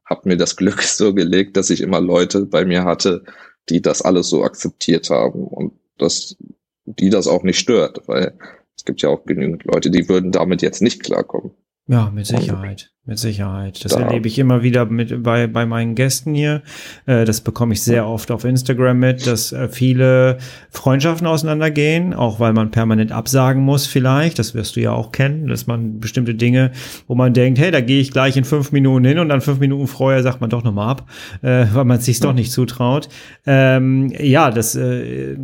[0.05, 3.25] habe mir das Glück so gelegt, dass ich immer Leute bei mir hatte,
[3.69, 6.37] die das alles so akzeptiert haben und dass
[6.85, 8.39] die das auch nicht stört, weil
[8.79, 11.51] es gibt ja auch genügend Leute, die würden damit jetzt nicht klarkommen.
[11.91, 13.83] Ja, mit Sicherheit, mit Sicherheit.
[13.83, 14.01] Das da.
[14.01, 16.63] erlebe ich immer wieder mit bei, bei meinen Gästen hier.
[17.07, 20.37] Äh, das bekomme ich sehr oft auf Instagram mit, dass äh, viele
[20.69, 24.39] Freundschaften auseinandergehen, auch weil man permanent absagen muss vielleicht.
[24.39, 26.73] Das wirst du ja auch kennen, dass man bestimmte Dinge,
[27.07, 29.59] wo man denkt, hey, da gehe ich gleich in fünf Minuten hin und dann fünf
[29.59, 31.09] Minuten vorher sagt man doch nochmal ab,
[31.41, 33.09] äh, weil man es sich doch nicht zutraut.
[33.47, 35.39] Ähm, ja, das äh,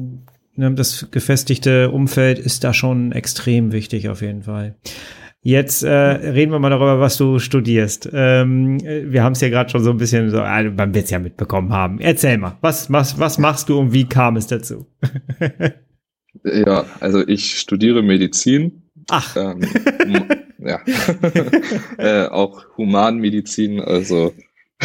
[0.57, 4.77] das gefestigte Umfeld ist da schon extrem wichtig auf jeden Fall.
[5.47, 8.09] Jetzt äh, reden wir mal darüber, was du studierst.
[8.15, 11.11] Ähm, wir haben es ja gerade schon so ein bisschen so, also man wird es
[11.11, 12.01] ja mitbekommen haben.
[12.01, 14.87] Erzähl mal, was, was, was machst du und wie kam es dazu?
[16.45, 18.85] ja, also ich studiere Medizin.
[19.11, 19.37] Ach.
[19.37, 19.61] Ähm,
[20.59, 20.81] ja.
[21.99, 24.33] äh, auch Humanmedizin, also.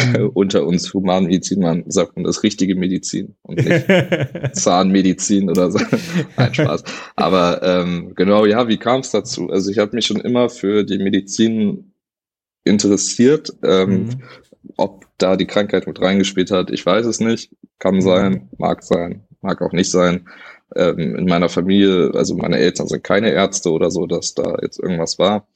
[0.34, 3.86] unter uns Humanmedizin, man sagt man das richtige Medizin und nicht
[4.54, 5.78] Zahnmedizin oder so.
[6.36, 6.84] Nein, Spaß.
[7.16, 9.48] Aber ähm, genau, ja, wie kam es dazu?
[9.50, 11.92] Also ich habe mich schon immer für die Medizin
[12.64, 13.52] interessiert.
[13.64, 14.22] Ähm, mhm.
[14.76, 17.52] Ob da die Krankheit mit reingespielt hat, ich weiß es nicht.
[17.78, 18.00] Kann mhm.
[18.02, 20.28] sein, mag sein, mag auch nicht sein.
[20.76, 24.78] Ähm, in meiner Familie, also meine Eltern sind keine Ärzte oder so, dass da jetzt
[24.78, 25.48] irgendwas war.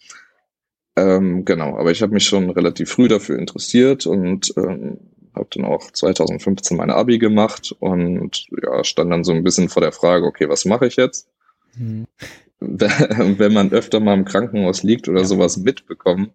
[0.96, 4.98] Ähm, genau, aber ich habe mich schon relativ früh dafür interessiert und ähm,
[5.34, 9.82] habe dann auch 2015 meine Abi gemacht und ja, stand dann so ein bisschen vor
[9.82, 11.28] der Frage, okay, was mache ich jetzt?
[11.76, 12.06] Mhm.
[12.60, 15.26] Wenn man öfter mal im Krankenhaus liegt oder ja.
[15.26, 16.30] sowas mitbekommt,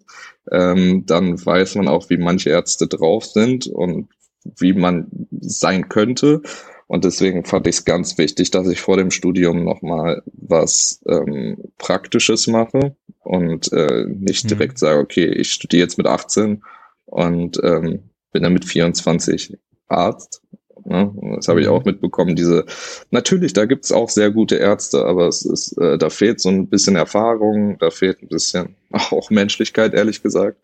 [0.51, 4.09] ähm, dann weiß man auch, wie manche Ärzte drauf sind und
[4.43, 6.41] wie man sein könnte.
[6.89, 11.57] Und deswegen fand ich es ganz wichtig, dass ich vor dem Studium nochmal was ähm,
[11.77, 14.49] Praktisches mache und äh, nicht mhm.
[14.49, 16.63] direkt sage, okay, ich studiere jetzt mit 18
[17.05, 20.41] und ähm, bin dann mit 24 Arzt
[20.89, 21.13] Ne?
[21.35, 21.73] Das habe ich mhm.
[21.73, 22.35] auch mitbekommen.
[22.35, 22.65] Diese,
[23.11, 26.67] natürlich, da gibt's auch sehr gute Ärzte, aber es ist, äh, da fehlt so ein
[26.67, 30.57] bisschen Erfahrung, da fehlt ein bisschen auch Menschlichkeit, ehrlich gesagt.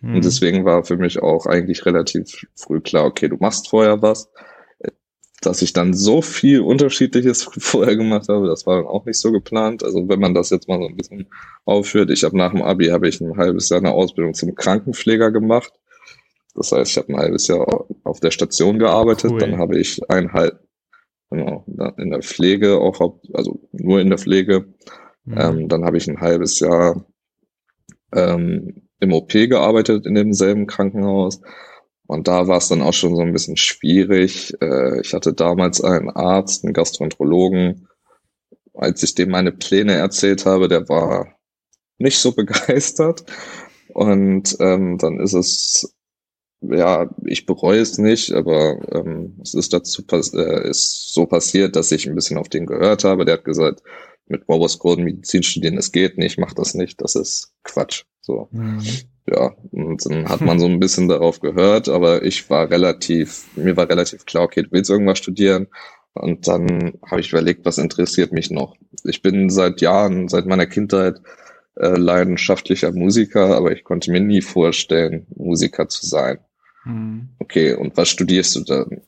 [0.00, 0.16] Mhm.
[0.16, 4.30] Und deswegen war für mich auch eigentlich relativ früh klar, okay, du machst vorher was.
[5.42, 9.32] Dass ich dann so viel Unterschiedliches vorher gemacht habe, das war dann auch nicht so
[9.32, 9.82] geplant.
[9.82, 11.28] Also wenn man das jetzt mal so ein bisschen
[11.64, 15.30] aufführt, ich habe nach dem Abi habe ich ein halbes Jahr eine Ausbildung zum Krankenpfleger
[15.30, 15.72] gemacht
[16.54, 19.38] das heißt, ich habe ein halbes Jahr auf der Station gearbeitet, cool.
[19.38, 20.60] dann habe ich ein halb,
[21.30, 21.64] genau,
[21.96, 23.00] in der Pflege auch,
[23.32, 24.66] also nur in der Pflege.
[25.24, 25.38] Mhm.
[25.38, 27.04] Ähm, dann habe ich ein halbes Jahr
[28.12, 31.40] ähm, im OP gearbeitet in demselben Krankenhaus.
[32.10, 34.52] Und da war es dann auch schon so ein bisschen schwierig.
[34.60, 37.86] Äh, ich hatte damals einen Arzt, einen Gastroenterologen.
[38.74, 41.38] Als ich dem meine Pläne erzählt habe, der war
[41.98, 43.24] nicht so begeistert.
[43.94, 45.94] Und ähm, dann ist es
[46.62, 51.92] ja, ich bereue es nicht, aber ähm, es ist dazu äh, ist so passiert, dass
[51.92, 53.24] ich ein bisschen auf den gehört habe.
[53.24, 53.84] Der hat gesagt,
[54.26, 58.02] mit Morris Gordon Medizin studieren, das geht nicht, mach das nicht, das ist Quatsch.
[58.20, 58.48] So.
[58.50, 58.82] Mhm.
[59.28, 63.76] Ja, und dann hat man so ein bisschen darauf gehört, aber ich war relativ, mir
[63.76, 65.68] war relativ klar, okay, du willst irgendwas studieren.
[66.14, 68.76] Und dann habe ich überlegt, was interessiert mich noch.
[69.04, 71.20] Ich bin seit Jahren, seit meiner Kindheit
[71.76, 76.38] äh, leidenschaftlicher Musiker, aber ich konnte mir nie vorstellen, Musiker zu sein.
[76.84, 77.28] Mhm.
[77.38, 79.02] Okay, und was studierst du dann?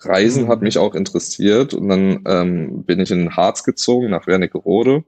[0.00, 0.48] Reisen mhm.
[0.48, 5.04] hat mich auch interessiert und dann ähm, bin ich in Harz gezogen nach Wernigerode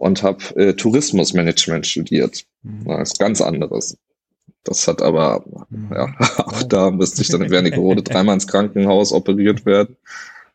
[0.00, 2.46] und habe äh, Tourismusmanagement studiert.
[2.62, 2.86] Mhm.
[2.86, 3.98] Das ist ganz anderes.
[4.64, 5.90] Das hat aber, mhm.
[5.92, 9.96] ja, auch da müsste ich dann in Wernigerode dreimal ins Krankenhaus operiert werden.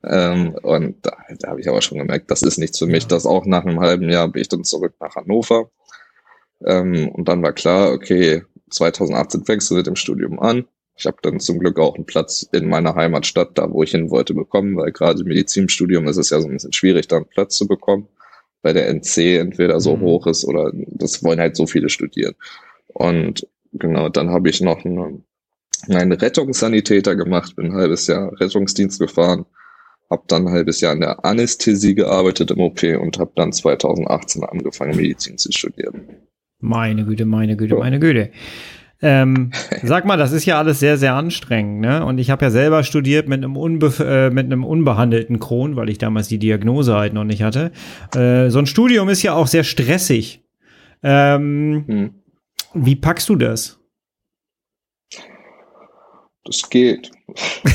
[0.03, 3.05] Ähm, und da, da habe ich aber schon gemerkt, das ist nichts für mich.
[3.05, 5.69] Das auch nach einem halben Jahr bin ich dann zurück nach Hannover.
[6.65, 10.65] Ähm, und dann war klar, okay, 2018 fängst du mit dem Studium an.
[10.97, 14.09] Ich habe dann zum Glück auch einen Platz in meiner Heimatstadt, da wo ich hin
[14.09, 17.27] wollte, bekommen, weil gerade im Medizinstudium ist es ja so ein bisschen schwierig, da einen
[17.27, 18.07] Platz zu bekommen,
[18.65, 20.01] weil der NC entweder so mhm.
[20.01, 22.33] hoch ist oder das wollen halt so viele studieren.
[22.87, 25.21] Und genau, dann habe ich noch eine,
[25.87, 29.45] einen Rettungssanitäter gemacht, bin ein halbes Jahr Rettungsdienst gefahren,
[30.09, 34.43] habe dann ein halbes Jahr in der Anästhesie gearbeitet im OP und habe dann 2018
[34.43, 36.07] angefangen, Medizin zu studieren.
[36.59, 38.31] Meine Güte, meine Güte, meine Güte.
[39.01, 39.51] Ähm,
[39.83, 42.05] sag mal, das ist ja alles sehr, sehr anstrengend, ne?
[42.05, 45.89] Und ich habe ja selber studiert mit einem, unbe äh, mit einem unbehandelten Kron, weil
[45.89, 47.71] ich damals die Diagnose halt noch nicht hatte.
[48.15, 50.43] Äh, so ein Studium ist ja auch sehr stressig.
[51.03, 52.13] Ähm, hm.
[52.73, 53.79] Wie packst du das?
[56.45, 57.11] Das geht.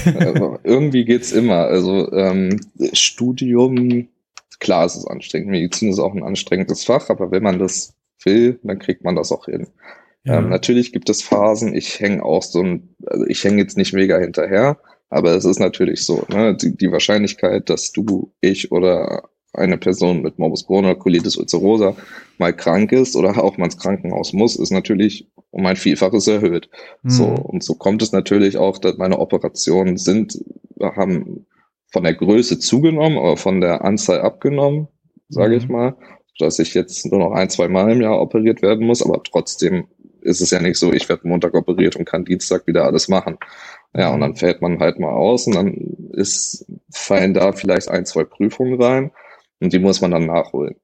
[0.65, 1.67] Irgendwie geht's immer.
[1.67, 2.61] Also ähm,
[2.93, 4.09] Studium,
[4.61, 5.51] klar, es ist anstrengend.
[5.51, 9.33] Medizin ist auch ein anstrengendes Fach, aber wenn man das will, dann kriegt man das
[9.33, 9.67] auch hin.
[10.25, 10.39] Ja.
[10.39, 13.93] Ähm, natürlich gibt es Phasen, ich hänge auch so ein, also ich hänge jetzt nicht
[13.93, 14.79] mega hinterher,
[15.09, 20.23] aber es ist natürlich so, ne, die, die Wahrscheinlichkeit, dass du, ich oder eine Person
[20.23, 21.97] mit Morbus Crohn oder Colitis ulcerosa
[22.39, 26.69] mal krank ist oder auch mal ins Krankenhaus muss, ist natürlich um ein Vielfaches erhöht.
[27.03, 27.11] Mhm.
[27.11, 30.39] So, und so kommt es natürlich auch, dass meine Operationen sind,
[30.81, 31.47] haben
[31.91, 34.87] von der Größe zugenommen, aber von der Anzahl abgenommen,
[35.29, 35.61] sage mhm.
[35.61, 35.97] ich mal
[36.41, 39.87] dass ich jetzt nur noch ein, zwei Mal im Jahr operiert werden muss, aber trotzdem
[40.23, 43.39] ist es ja nicht so, ich werde Montag operiert und kann Dienstag wieder alles machen.
[43.95, 45.75] Ja, und dann fällt man halt mal aus und dann
[46.13, 49.11] ist, fallen da vielleicht ein, zwei Prüfungen rein
[49.61, 50.77] und die muss man dann nachholen.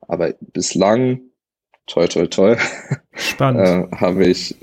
[0.00, 1.20] Aber bislang,
[1.86, 2.56] toi, toi, toi,
[3.14, 3.92] Spannend.
[3.92, 4.56] äh, habe ich,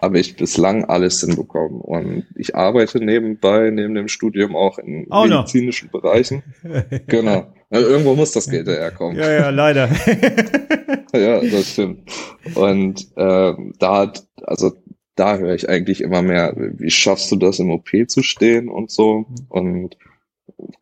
[0.00, 1.80] habe ich bislang alles hinbekommen.
[1.80, 6.00] Und ich arbeite nebenbei, neben dem Studium auch in oh medizinischen no.
[6.00, 6.42] Bereichen.
[7.06, 7.52] genau.
[7.70, 9.18] Also irgendwo muss das Geld herkommen.
[9.18, 9.88] Ja, ja, leider.
[11.12, 12.08] ja, das stimmt.
[12.54, 14.72] Und ähm, da hat, also
[15.16, 18.90] da höre ich eigentlich immer mehr, wie schaffst du das im OP zu stehen und
[18.90, 19.26] so.
[19.48, 19.96] Und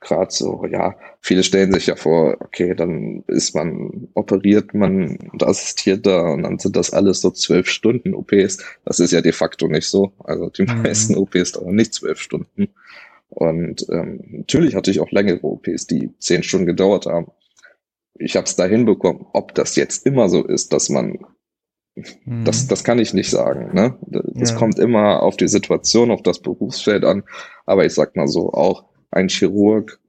[0.01, 5.43] gerade so, ja, viele stellen sich ja vor, okay, dann ist man operiert, man und
[5.43, 8.59] assistiert da und dann sind das alles so zwölf Stunden OPs.
[8.85, 10.13] Das ist ja de facto nicht so.
[10.19, 10.83] Also die mhm.
[10.83, 12.69] meisten OPs dauern nicht zwölf Stunden.
[13.35, 17.27] Und ähm, natürlich hatte ich auch längere OPs, die zehn Stunden gedauert haben.
[18.15, 19.27] Ich habe es da hinbekommen.
[19.33, 21.19] Ob das jetzt immer so ist, dass man
[21.97, 22.45] mhm.
[22.45, 23.75] das, das kann ich nicht sagen.
[23.75, 23.99] Ne?
[24.07, 24.57] Das ja.
[24.57, 27.25] kommt immer auf die Situation, auf das Berufsfeld an.
[27.67, 30.01] Aber ich sag mal so, auch ein Chirurg,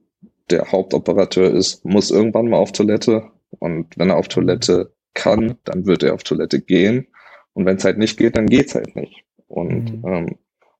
[0.50, 3.24] der Hauptoperateur ist, muss irgendwann mal auf Toilette.
[3.58, 7.08] Und wenn er auf Toilette kann, dann wird er auf Toilette gehen.
[7.54, 9.24] Und wenn es halt nicht geht, dann geht's halt nicht.
[9.48, 10.08] Und mhm.
[10.08, 10.38] ähm,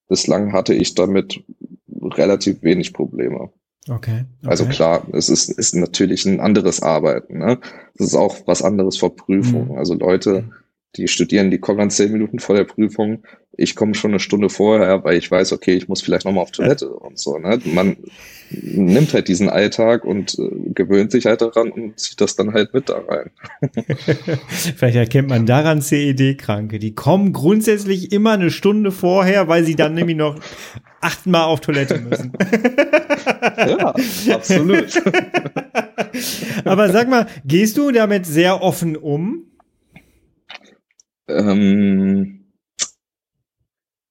[0.09, 1.43] bislang hatte ich damit
[2.13, 3.51] relativ wenig Probleme.
[3.89, 4.49] Okay, okay.
[4.49, 7.39] Also klar, es ist, ist natürlich ein anderes Arbeiten.
[7.39, 7.59] Ne?
[7.95, 9.69] Es ist auch was anderes vor Prüfungen.
[9.69, 9.79] Mhm.
[9.79, 10.51] Also Leute,
[10.97, 13.23] die studieren, die kommen dann zehn Minuten vor der Prüfung.
[13.59, 16.51] Ich komme schon eine Stunde vorher, weil ich weiß, okay, ich muss vielleicht nochmal auf
[16.51, 17.39] Toilette und so.
[17.39, 17.59] Ne?
[17.65, 17.97] Man
[18.51, 22.75] nimmt halt diesen Alltag und äh, gewöhnt sich halt daran und zieht das dann halt
[22.75, 23.31] mit da rein.
[24.49, 26.79] vielleicht erkennt man daran CED-Kranke.
[26.79, 30.39] Die kommen grundsätzlich immer eine Stunde vorher, weil sie dann nämlich noch
[31.01, 32.33] achtmal auf Toilette müssen.
[33.57, 33.95] ja,
[34.35, 35.03] absolut.
[36.65, 39.45] Aber sag mal, gehst du damit sehr offen um?
[41.29, 42.47] Ähm,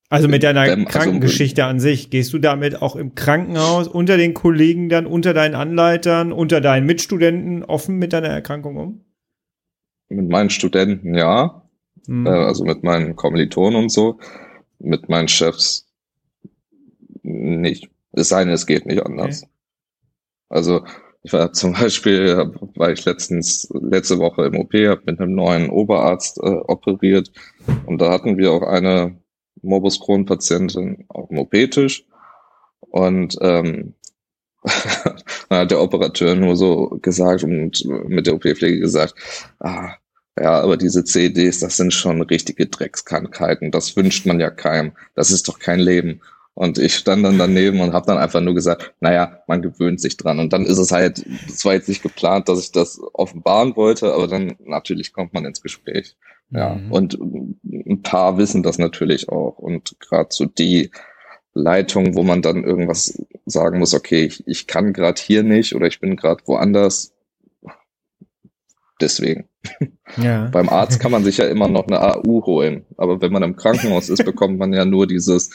[0.09, 4.17] also mit deiner ähm, Krankengeschichte also, an sich, gehst du damit auch im Krankenhaus unter
[4.17, 9.05] den Kollegen dann, unter deinen Anleitern, unter deinen Mitstudenten offen mit deiner Erkrankung um?
[10.09, 11.63] Mit meinen Studenten ja,
[12.05, 12.27] hm.
[12.27, 14.19] äh, also mit meinen Kommilitonen und so,
[14.79, 15.87] mit meinen Chefs
[17.23, 17.89] nicht.
[18.11, 19.43] Es sei denn, es geht nicht anders.
[19.43, 19.51] Okay.
[20.49, 20.85] Also
[21.25, 25.71] ich war zum Beispiel, war ich letztens, letzte Woche im OP, habe mit einem neuen
[25.71, 27.31] Oberarzt äh, operiert
[27.87, 29.17] und da hatten wir auch eine
[29.63, 32.05] Morbus Crohn-Patientin auf dem OP-Tisch
[32.79, 33.95] und ähm,
[35.49, 39.15] dann hat der Operateur nur so gesagt und mit der OP-Pflege gesagt,
[39.59, 39.95] ah,
[40.39, 43.71] ja, aber diese CDs, das sind schon richtige Dreckskrankheiten.
[43.71, 44.91] Das wünscht man ja keinem.
[45.15, 46.21] Das ist doch kein Leben.
[46.55, 50.15] Und ich stand dann daneben und habe dann einfach nur gesagt, naja, man gewöhnt sich
[50.15, 50.39] dran.
[50.39, 54.13] Und dann ist es halt, es war jetzt nicht geplant, dass ich das offenbaren wollte,
[54.13, 56.15] aber dann natürlich kommt man ins Gespräch.
[56.51, 56.91] Ja, mhm.
[56.91, 57.19] und
[57.63, 59.57] ein paar wissen das natürlich auch.
[59.57, 60.91] Und gerade so die
[61.53, 65.87] Leitung, wo man dann irgendwas sagen muss, okay, ich, ich kann gerade hier nicht oder
[65.87, 67.13] ich bin gerade woanders.
[69.01, 69.49] Deswegen.
[70.15, 70.47] Ja.
[70.53, 72.85] Beim Arzt kann man sich ja immer noch eine AU holen.
[72.95, 75.49] Aber wenn man im Krankenhaus ist, bekommt man ja nur dieses,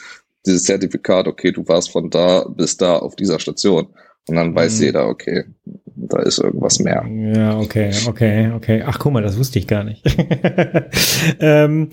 [0.45, 3.87] dieses Zertifikat, okay, du warst von da bis da auf dieser Station.
[4.27, 4.85] Und dann weiß mhm.
[4.85, 5.45] jeder, okay,
[5.95, 7.05] da ist irgendwas mehr.
[7.07, 8.83] Ja, okay, okay, okay.
[8.85, 10.03] Ach, guck mal, das wusste ich gar nicht.
[11.39, 11.89] ähm,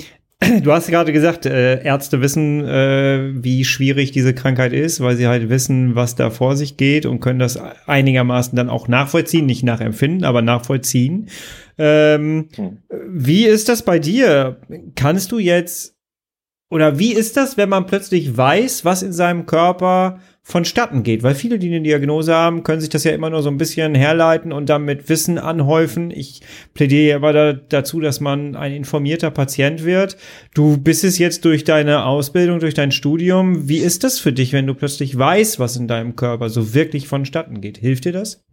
[0.62, 5.26] du hast gerade gesagt, äh, Ärzte wissen, äh, wie schwierig diese Krankheit ist, weil sie
[5.26, 9.64] halt wissen, was da vor sich geht und können das einigermaßen dann auch nachvollziehen, nicht
[9.64, 11.28] nachempfinden, aber nachvollziehen.
[11.78, 12.78] Ähm, hm.
[13.08, 14.60] Wie ist das bei dir?
[14.96, 15.97] Kannst du jetzt
[16.70, 21.22] oder wie ist das, wenn man plötzlich weiß, was in seinem Körper vonstatten geht?
[21.22, 23.94] Weil viele, die eine Diagnose haben, können sich das ja immer nur so ein bisschen
[23.94, 26.10] herleiten und damit Wissen anhäufen.
[26.10, 26.42] Ich
[26.74, 30.18] plädiere aber da, dazu, dass man ein informierter Patient wird.
[30.52, 33.66] Du bist es jetzt durch deine Ausbildung, durch dein Studium.
[33.66, 37.08] Wie ist das für dich, wenn du plötzlich weißt, was in deinem Körper so wirklich
[37.08, 37.78] vonstatten geht?
[37.78, 38.44] Hilft dir das?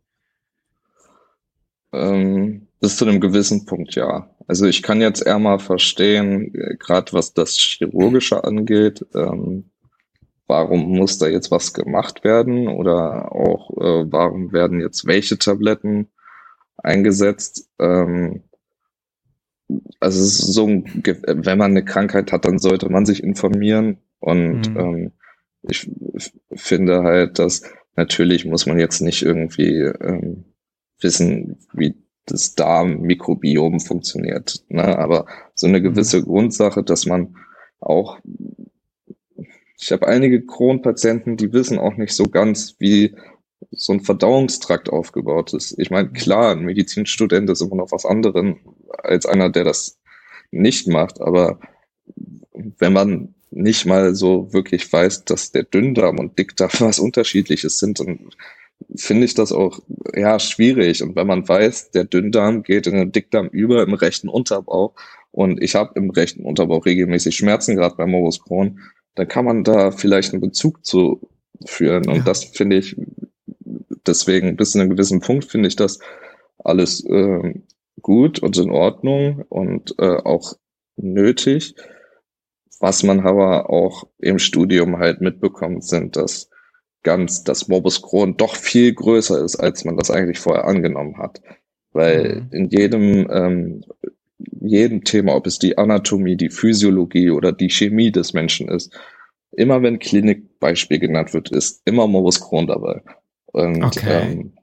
[1.92, 4.30] Ähm, bis zu einem gewissen Punkt, ja.
[4.48, 9.72] Also ich kann jetzt eher mal verstehen, äh, gerade was das Chirurgische angeht, ähm,
[10.48, 16.10] warum muss da jetzt was gemacht werden oder auch äh, warum werden jetzt welche Tabletten
[16.78, 17.70] eingesetzt.
[17.80, 18.44] Ähm,
[20.00, 24.70] also es ist so, wenn man eine Krankheit hat, dann sollte man sich informieren und
[24.70, 24.78] mhm.
[24.78, 25.12] ähm,
[25.68, 25.90] ich
[26.54, 27.64] finde halt, dass
[27.96, 30.46] natürlich muss man jetzt nicht irgendwie ähm,
[31.00, 34.64] wissen, wie das Darmmikrobiom funktioniert.
[34.70, 34.98] Ne?
[34.98, 35.84] Aber so eine mhm.
[35.84, 37.36] gewisse Grundsache, dass man
[37.80, 38.20] auch,
[39.80, 43.16] ich habe einige Kronpatienten, die wissen auch nicht so ganz, wie
[43.72, 45.78] so ein Verdauungstrakt aufgebaut ist.
[45.78, 48.56] Ich meine, klar, ein Medizinstudent ist immer noch was anderes
[48.98, 50.00] als einer, der das
[50.52, 51.60] nicht macht, aber
[52.54, 58.00] wenn man nicht mal so wirklich weiß, dass der Dünndarm und Dickdarm was unterschiedliches sind,
[58.00, 58.30] dann
[58.96, 59.80] finde ich das auch
[60.16, 61.04] ja schwierig.
[61.04, 64.94] Und wenn man weiß, der Dünndarm geht in den Dickdarm über im rechten Unterbauch
[65.32, 68.80] und ich habe im rechten Unterbauch regelmäßig Schmerzen, gerade bei Morbus Crohn,
[69.16, 71.30] dann kann man da vielleicht einen Bezug zu
[71.66, 72.08] führen.
[72.08, 72.24] Und ja.
[72.24, 72.96] das finde ich
[74.06, 76.00] deswegen bis zu einem gewissen Punkt finde ich das
[76.58, 77.54] alles äh,
[78.02, 80.54] gut und in Ordnung und äh, auch
[80.96, 81.76] nötig.
[82.80, 86.50] Was man aber auch im Studium halt mitbekommt, sind, dass
[87.06, 91.42] ganz, dass Morbus Crohn doch viel größer ist, als man das eigentlich vorher angenommen hat.
[91.94, 92.48] Weil mhm.
[92.52, 93.86] in jedem, ähm,
[94.60, 98.94] jedem Thema, ob es die Anatomie, die Physiologie oder die Chemie des Menschen ist,
[99.52, 103.02] immer wenn Klinikbeispiel genannt wird, ist immer Morbus Crohn dabei.
[103.46, 104.22] Und okay.
[104.22, 104.54] ähm,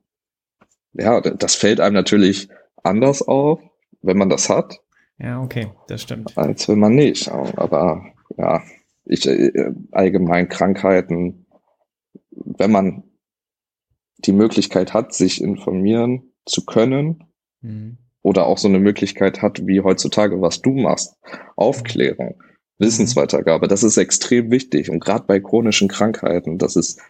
[0.93, 2.49] ja, das fällt einem natürlich
[2.83, 3.61] anders auf,
[4.03, 4.81] wenn man das hat.
[5.19, 6.37] Ja, okay, das stimmt.
[6.37, 7.31] Als wenn man nicht.
[7.31, 8.05] Aber
[8.37, 8.63] ja,
[9.05, 11.42] ich äh, allgemein Krankheiten
[12.59, 13.05] wenn man
[14.19, 17.25] die Möglichkeit hat, sich informieren zu können
[17.61, 17.99] mhm.
[18.23, 21.17] oder auch so eine Möglichkeit hat, wie heutzutage, was du machst,
[21.57, 22.45] Aufklärung, mhm.
[22.79, 27.01] Wissensweitergabe, das ist extrem wichtig und gerade bei chronischen Krankheiten, das ist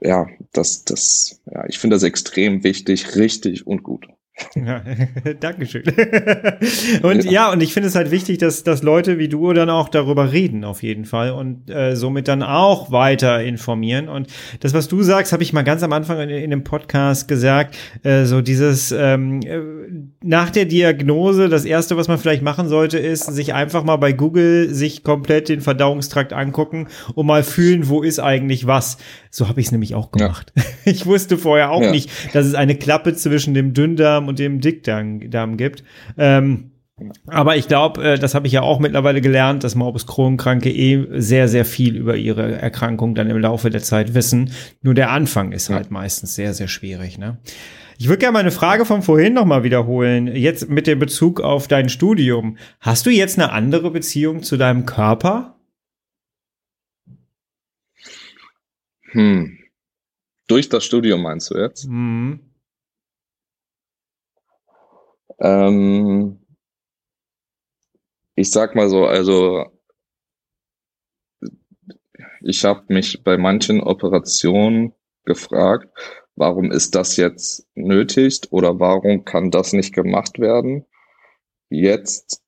[0.00, 4.06] ja, das, das, ja, ich finde das extrem wichtig, richtig und gut.
[4.54, 4.82] Ja,
[5.40, 5.82] Dankeschön.
[7.02, 7.30] und ja.
[7.30, 7.52] ja.
[7.52, 10.64] und ich finde es halt wichtig, dass, dass Leute wie du dann auch darüber reden,
[10.64, 14.08] auf jeden Fall, und äh, somit dann auch weiter informieren.
[14.08, 14.28] Und
[14.60, 17.76] das, was du sagst, habe ich mal ganz am Anfang in, in dem Podcast gesagt,
[18.02, 19.58] äh, so dieses ähm, äh,
[20.22, 24.12] nach der Diagnose, das erste, was man vielleicht machen sollte, ist, sich einfach mal bei
[24.12, 28.98] Google sich komplett den Verdauungstrakt angucken und mal fühlen, wo ist eigentlich was.
[29.30, 30.52] So habe ich es nämlich auch gemacht.
[30.56, 30.62] Ja.
[30.84, 31.90] Ich wusste vorher auch ja.
[31.90, 35.82] nicht, dass es eine Klappe zwischen dem Dünndarm und dem Dickdarm gibt.
[36.16, 36.70] Ähm,
[37.26, 41.20] aber ich glaube, äh, das habe ich ja auch mittlerweile gelernt, dass Morbus Crohn-Kranke eh
[41.20, 44.52] sehr, sehr viel über ihre Erkrankung dann im Laufe der Zeit wissen.
[44.82, 47.18] Nur der Anfang ist halt meistens sehr, sehr schwierig.
[47.18, 47.38] Ne?
[47.98, 50.28] Ich würde gerne meine Frage von vorhin nochmal wiederholen.
[50.34, 52.56] Jetzt mit dem Bezug auf dein Studium.
[52.80, 55.56] Hast du jetzt eine andere Beziehung zu deinem Körper?
[59.12, 59.58] Hm.
[60.48, 61.86] Durch das Studium meinst du jetzt?
[61.88, 62.40] Mhm.
[65.40, 66.38] Ähm,
[68.34, 69.66] ich sag mal so, also
[72.40, 74.92] ich habe mich bei manchen Operationen
[75.24, 75.88] gefragt,
[76.36, 80.86] warum ist das jetzt nötig oder warum kann das nicht gemacht werden?
[81.68, 82.42] Jetzt,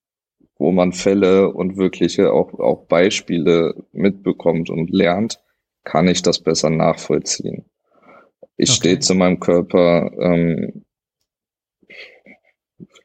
[0.57, 5.43] wo man Fälle und wirkliche auch, auch Beispiele mitbekommt und lernt,
[5.84, 7.64] kann ich das besser nachvollziehen.
[8.57, 8.76] Ich okay.
[8.76, 10.84] stehe zu meinem Körper ähm,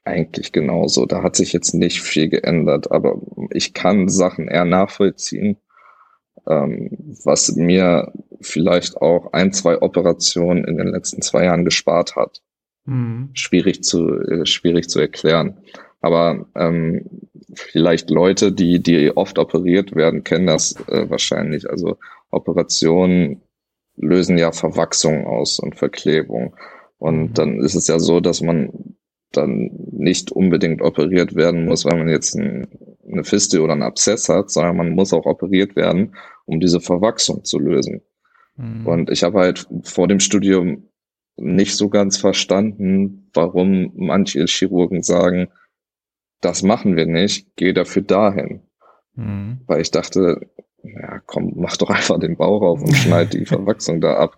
[0.06, 1.06] eigentlich genauso.
[1.06, 3.20] Da hat sich jetzt nicht viel geändert, aber
[3.52, 5.58] ich kann Sachen eher nachvollziehen,
[6.48, 12.42] ähm, was mir vielleicht auch ein, zwei Operationen in den letzten zwei Jahren gespart hat.
[12.86, 13.32] Mhm.
[13.34, 15.58] Schwierig zu, äh, schwierig zu erklären.
[16.02, 17.06] Aber ähm,
[17.56, 21.68] vielleicht Leute, die, die oft operiert werden, kennen das äh, wahrscheinlich.
[21.70, 21.98] Also
[22.30, 23.42] Operationen
[23.98, 26.56] lösen ja Verwachsung aus und Verklebung.
[26.98, 27.34] Und mhm.
[27.34, 28.95] dann ist es ja so, dass man
[29.38, 32.68] dann nicht unbedingt operiert werden muss, weil man jetzt ein,
[33.10, 36.16] eine Fiste oder einen Abszess hat, sondern man muss auch operiert werden,
[36.46, 38.02] um diese Verwachsung zu lösen.
[38.58, 38.86] Mhm.
[38.86, 40.90] Und ich habe halt vor dem Studium
[41.38, 45.50] nicht so ganz verstanden, warum manche Chirurgen sagen,
[46.42, 48.62] das machen wir nicht, geh dafür dahin.
[49.16, 49.62] Mhm.
[49.66, 50.50] Weil ich dachte,
[50.88, 54.38] ja komm, mach doch einfach den Bauch auf und schneid die Verwachsung da ab.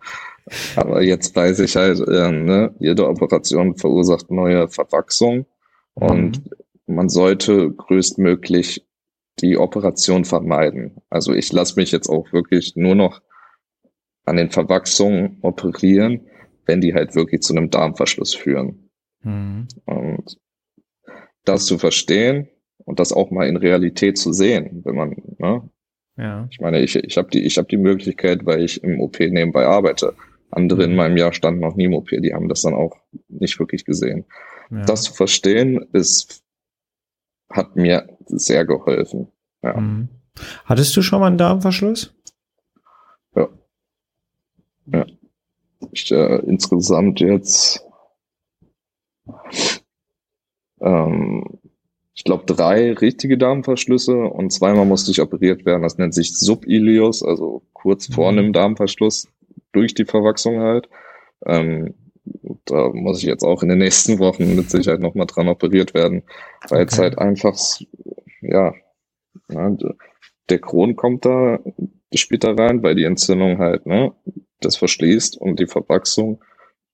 [0.75, 5.45] Aber jetzt weiß ich halt, äh, ne, jede Operation verursacht neue Verwachsung
[5.93, 6.95] und mhm.
[6.95, 8.87] man sollte größtmöglich
[9.39, 11.01] die Operation vermeiden.
[11.09, 13.21] Also ich lasse mich jetzt auch wirklich nur noch
[14.25, 16.27] an den Verwachsungen operieren,
[16.65, 18.89] wenn die halt wirklich zu einem Darmverschluss führen.
[19.23, 19.67] Mhm.
[19.85, 20.37] Und
[21.45, 22.49] das zu verstehen
[22.85, 25.69] und das auch mal in Realität zu sehen, wenn man, ne?
[26.17, 26.47] Ja.
[26.49, 29.65] Ich meine, ich, ich habe die, ich hab die Möglichkeit, weil ich im OP nebenbei
[29.65, 30.15] arbeite.
[30.49, 30.95] Andere in mhm.
[30.95, 32.97] meinem Jahr standen noch nie im OP, die haben das dann auch
[33.27, 34.25] nicht wirklich gesehen.
[34.71, 34.85] Ja.
[34.85, 36.43] Das zu verstehen, ist,
[37.49, 39.27] hat mir sehr geholfen.
[39.61, 39.77] Ja.
[39.77, 40.09] Mhm.
[40.65, 42.15] Hattest du schon mal einen Darmverschluss?
[43.35, 43.49] Ja.
[44.87, 45.05] Ja.
[45.91, 47.83] Ich, äh, insgesamt jetzt,
[50.79, 51.56] ähm,
[52.27, 55.81] glaube, drei richtige Darmverschlüsse und zweimal musste ich operiert werden.
[55.81, 58.37] Das nennt sich Subilius, also kurz vor mhm.
[58.37, 59.27] einem Darmverschluss
[59.71, 60.89] durch die Verwachsung halt.
[61.45, 61.95] Ähm,
[62.65, 66.23] da muss ich jetzt auch in den nächsten Wochen mit Sicherheit nochmal dran operiert werden,
[66.69, 66.89] weil okay.
[66.91, 67.57] es halt einfach,
[68.41, 68.73] ja,
[69.49, 69.77] ja,
[70.49, 71.59] der Kron kommt da,
[72.11, 74.11] da rein, weil die Entzündung halt, ne,
[74.59, 76.43] das verschließt und die Verwachsung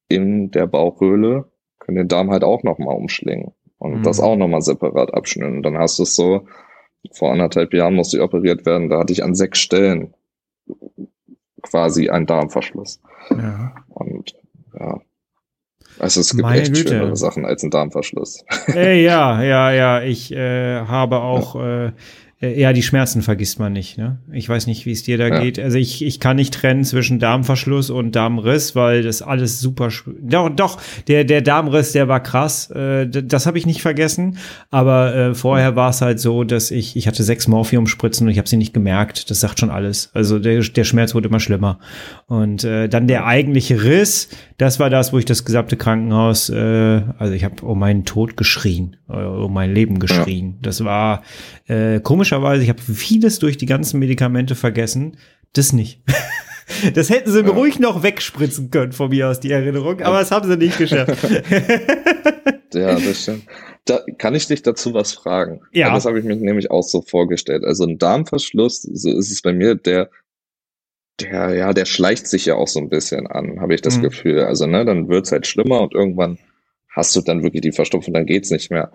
[0.10, 3.54] in der Bauchhöhle können den Darm halt auch nochmal umschlingen
[3.84, 4.04] und mhm.
[4.04, 5.58] das auch nochmal separat abschnüren.
[5.58, 6.48] Und dann hast du es so,
[7.12, 10.14] vor anderthalb Jahren musste ich operiert werden, da hatte ich an sechs Stellen
[11.62, 13.02] quasi ein Darmverschluss.
[13.30, 13.76] Ja.
[13.90, 14.34] Und
[14.80, 15.02] ja.
[16.00, 16.90] Also es gibt Meine echt Güte.
[16.90, 18.46] schönere Sachen als ein Darmverschluss.
[18.74, 20.02] Äh, ja, ja, ja.
[20.02, 21.88] Ich äh, habe auch ja.
[21.88, 21.92] äh,
[22.44, 23.98] ja, die Schmerzen vergisst man nicht.
[23.98, 24.18] Ne?
[24.32, 25.40] Ich weiß nicht, wie es dir da ja.
[25.40, 25.60] geht.
[25.60, 29.90] Also ich, ich kann nicht trennen zwischen Darmverschluss und Darmriss, weil das alles super.
[30.22, 32.70] Doch, doch, der, der Darmriss, der war krass.
[32.72, 34.38] Äh, das habe ich nicht vergessen.
[34.72, 38.38] Aber äh, vorher war es halt so, dass ich, ich hatte sechs Morphiumspritzen und ich
[38.38, 39.30] habe sie nicht gemerkt.
[39.30, 40.10] Das sagt schon alles.
[40.14, 41.80] Also der, der Schmerz wurde immer schlimmer.
[42.28, 47.02] Und äh, dann der eigentliche Riss, das war das, wo ich das gesamte Krankenhaus, äh,
[47.18, 50.52] also ich habe um meinen Tod geschrien, äh, um mein Leben geschrien.
[50.52, 50.58] Ja.
[50.62, 51.24] Das war
[51.68, 55.18] äh, komischerweise, ich habe vieles durch die ganzen Medikamente vergessen,
[55.54, 56.02] das nicht.
[56.96, 57.50] Das hätten sie ja.
[57.50, 61.18] ruhig noch wegspritzen können von mir aus, die Erinnerung, aber das haben sie nicht geschafft.
[62.74, 63.44] ja, das stimmt.
[63.86, 65.60] Da, kann ich dich dazu was fragen?
[65.74, 65.94] Ja.
[65.94, 67.66] Das habe ich mir nämlich auch so vorgestellt.
[67.66, 70.10] Also ein Darmverschluss, so ist es bei mir, der
[71.20, 74.04] der, ja, der schleicht sich ja auch so ein bisschen an, habe ich das mhm.
[74.04, 74.44] Gefühl.
[74.44, 76.38] Also, ne, dann wird's halt schlimmer und irgendwann
[76.90, 78.92] hast du dann wirklich die Verstopfung, dann geht's nicht mehr.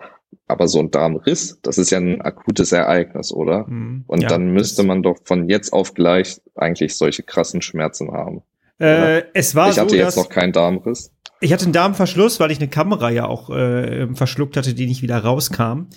[0.47, 3.67] Aber so ein Darmriss, das ist ja ein akutes Ereignis, oder?
[3.67, 4.05] Mhm.
[4.07, 8.41] Und ja, dann müsste man doch von jetzt auf gleich eigentlich solche krassen Schmerzen haben.
[8.79, 11.11] Äh, es war ich hatte so, jetzt noch keinen Darmriss.
[11.41, 15.01] Ich hatte einen Darmverschluss, weil ich eine Kamera ja auch äh, verschluckt hatte, die nicht
[15.01, 15.87] wieder rauskam.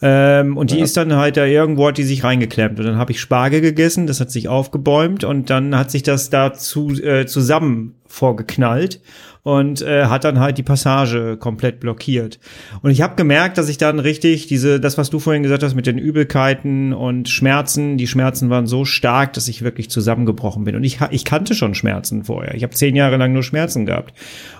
[0.00, 0.84] Ähm, und die ja.
[0.84, 2.78] ist dann halt da irgendwo hat die sich reingeklemmt.
[2.78, 6.30] Und dann habe ich Spargel gegessen, das hat sich aufgebäumt und dann hat sich das
[6.30, 9.00] dazu äh, zusammen vorgeknallt
[9.42, 12.38] und äh, hat dann halt die Passage komplett blockiert.
[12.82, 15.74] Und ich habe gemerkt, dass ich dann richtig diese, das, was du vorhin gesagt hast
[15.74, 20.76] mit den Übelkeiten und Schmerzen, die Schmerzen waren so stark, dass ich wirklich zusammengebrochen bin.
[20.76, 22.54] Und ich, ich kannte schon Schmerzen vorher.
[22.54, 24.14] Ich habe zehn Jahre lang nur Schmerzen gehabt.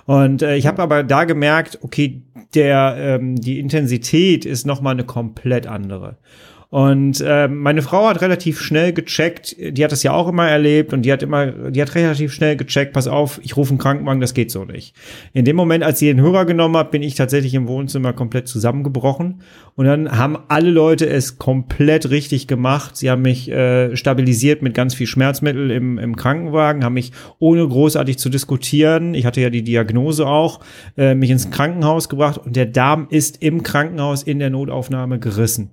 [0.05, 2.21] Und äh, ich habe aber da gemerkt, okay,
[2.55, 6.17] der ähm, die Intensität ist noch mal eine komplett andere.
[6.71, 10.93] Und äh, meine Frau hat relativ schnell gecheckt, die hat das ja auch immer erlebt
[10.93, 14.21] und die hat immer, die hat relativ schnell gecheckt, pass auf, ich rufe einen Krankenwagen,
[14.21, 14.95] das geht so nicht.
[15.33, 18.47] In dem Moment, als sie den Hörer genommen hat, bin ich tatsächlich im Wohnzimmer komplett
[18.47, 19.41] zusammengebrochen.
[19.73, 22.97] Und dann haben alle Leute es komplett richtig gemacht.
[22.97, 27.67] Sie haben mich äh, stabilisiert mit ganz viel Schmerzmittel im, im Krankenwagen, haben mich ohne
[27.67, 30.59] großartig zu diskutieren, ich hatte ja die Diagnose auch,
[30.97, 35.71] äh, mich ins Krankenhaus gebracht und der Darm ist im Krankenhaus in der Notaufnahme gerissen.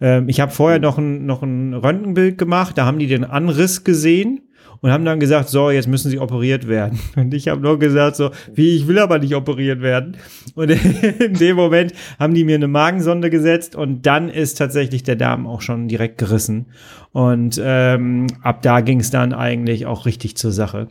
[0.00, 3.82] Ähm, ich habe vorher noch ein, noch ein Röntgenbild gemacht, da haben die den Anriss
[3.82, 4.42] gesehen
[4.80, 7.00] und haben dann gesagt, so, jetzt müssen sie operiert werden.
[7.16, 10.16] Und ich habe nur gesagt, so, wie, ich will aber nicht operiert werden.
[10.54, 10.70] Und
[11.20, 15.48] in dem Moment haben die mir eine Magensonde gesetzt und dann ist tatsächlich der Darm
[15.48, 16.66] auch schon direkt gerissen.
[17.10, 20.88] Und ähm, ab da ging es dann eigentlich auch richtig zur Sache.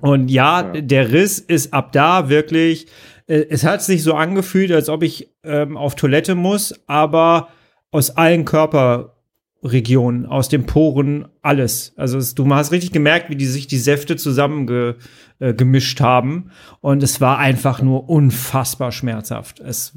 [0.00, 2.86] Und ja, ja, der Riss ist ab da wirklich,
[3.26, 7.48] äh, es hat sich so angefühlt, als ob ich ähm, auf Toilette muss, aber
[7.90, 11.92] aus allen Körperregionen, aus den Poren, alles.
[11.96, 16.50] Also es, du hast richtig gemerkt, wie die sich die Säfte zusammengemischt äh, haben.
[16.80, 19.60] Und es war einfach nur unfassbar schmerzhaft.
[19.60, 19.96] Es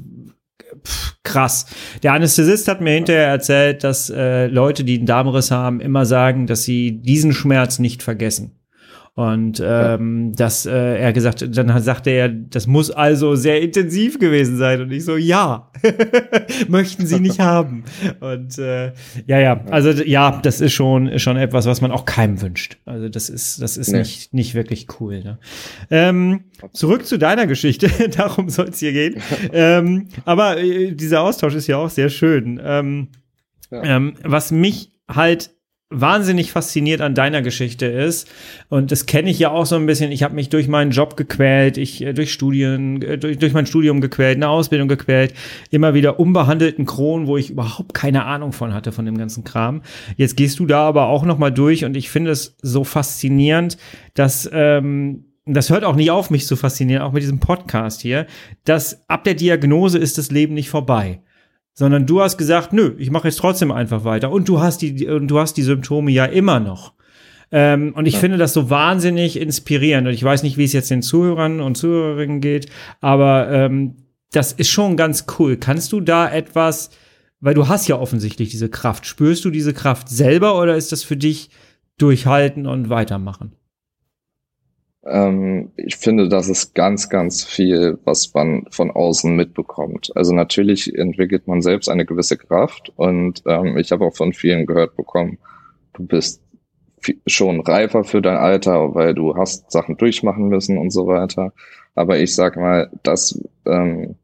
[0.86, 1.66] Pff, krass.
[2.02, 6.46] Der Anästhesist hat mir hinterher erzählt, dass äh, Leute, die einen Darmriss haben, immer sagen,
[6.46, 8.61] dass sie diesen Schmerz nicht vergessen.
[9.14, 14.56] Und ähm, dass äh, er gesagt, dann sagte er, das muss also sehr intensiv gewesen
[14.56, 14.80] sein.
[14.80, 15.70] Und ich so, ja,
[16.68, 17.84] möchten Sie nicht haben.
[18.20, 18.94] Und äh,
[19.26, 22.78] ja, ja, also ja, das ist schon schon etwas, was man auch keinem wünscht.
[22.86, 23.98] Also das ist das ist nee.
[23.98, 25.22] nicht nicht wirklich cool.
[25.22, 25.38] Ne?
[25.90, 29.20] Ähm, zurück zu deiner Geschichte, darum soll es hier gehen.
[29.52, 32.58] ähm, aber äh, dieser Austausch ist ja auch sehr schön.
[32.64, 33.08] Ähm,
[33.70, 33.82] ja.
[33.82, 35.50] ähm, was mich halt
[35.92, 38.28] wahnsinnig fasziniert an deiner Geschichte ist.
[38.68, 40.12] Und das kenne ich ja auch so ein bisschen.
[40.12, 43.66] Ich habe mich durch meinen Job gequält, ich äh, durch Studien, äh, durch, durch mein
[43.66, 45.34] Studium gequält, eine Ausbildung gequält,
[45.70, 49.82] immer wieder unbehandelten Kronen, wo ich überhaupt keine Ahnung von hatte von dem ganzen Kram.
[50.16, 53.76] Jetzt gehst du da aber auch noch mal durch und ich finde es so faszinierend,
[54.14, 58.26] dass ähm, das hört auch nie auf, mich zu faszinieren, auch mit diesem Podcast hier,
[58.64, 61.20] dass ab der Diagnose ist das Leben nicht vorbei
[61.74, 65.06] sondern du hast gesagt, nö, ich mache jetzt trotzdem einfach weiter und du hast die
[65.08, 66.94] und du hast die Symptome ja immer noch.
[67.50, 68.20] Ähm, und ich ja.
[68.20, 71.76] finde das so wahnsinnig inspirierend und ich weiß nicht, wie es jetzt den Zuhörern und
[71.76, 72.66] Zuhörerinnen geht,
[73.00, 73.96] aber ähm,
[74.32, 75.58] das ist schon ganz cool.
[75.58, 76.90] Kannst du da etwas,
[77.40, 81.02] weil du hast ja offensichtlich diese Kraft, spürst du diese Kraft selber oder ist das
[81.02, 81.50] für dich
[81.98, 83.52] durchhalten und weitermachen?
[85.04, 90.12] Ähm, ich finde, das ist ganz, ganz viel, was man von außen mitbekommt.
[90.14, 94.66] Also natürlich entwickelt man selbst eine gewisse Kraft und ähm, ich habe auch von vielen
[94.66, 95.38] gehört bekommen,
[95.94, 96.40] du bist
[97.26, 101.52] schon reifer für dein Alter, weil du hast Sachen durchmachen müssen und so weiter.
[101.94, 104.14] Aber ich sag mal, das, ähm,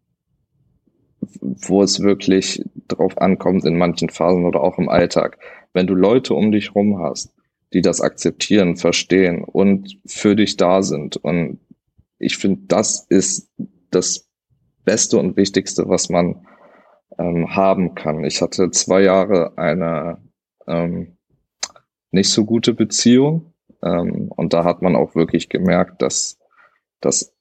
[1.40, 5.38] wo es wirklich drauf ankommt in manchen Phasen oder auch im Alltag,
[5.72, 7.32] wenn du Leute um dich rum hast,
[7.72, 11.16] die das akzeptieren, verstehen und für dich da sind.
[11.16, 11.60] Und
[12.18, 13.50] ich finde, das ist
[13.90, 14.28] das
[14.84, 16.46] Beste und Wichtigste, was man
[17.18, 18.24] ähm, haben kann.
[18.24, 20.18] Ich hatte zwei Jahre eine
[20.66, 21.18] ähm,
[22.10, 23.52] nicht so gute Beziehung
[23.82, 26.38] ähm, und da hat man auch wirklich gemerkt, dass,
[27.00, 27.34] dass,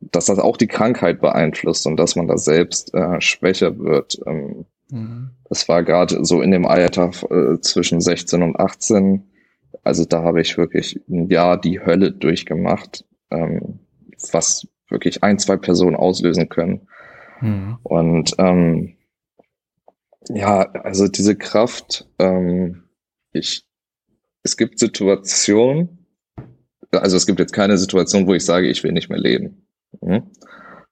[0.00, 4.20] dass das auch die Krankheit beeinflusst und dass man da selbst äh, schwächer wird.
[4.26, 5.30] Ähm, mhm.
[5.48, 9.28] Das war gerade so in dem Alter äh, zwischen 16 und 18
[9.82, 13.80] also da habe ich wirklich ein Jahr die Hölle durchgemacht, ähm,
[14.32, 16.88] was wirklich ein, zwei Personen auslösen können.
[17.40, 17.78] Mhm.
[17.82, 18.94] Und ähm,
[20.28, 22.84] ja, also diese Kraft, ähm,
[23.32, 23.64] ich,
[24.44, 26.06] es gibt Situationen,
[26.92, 29.66] also es gibt jetzt keine Situation, wo ich sage, ich will nicht mehr leben.
[30.00, 30.30] Mhm.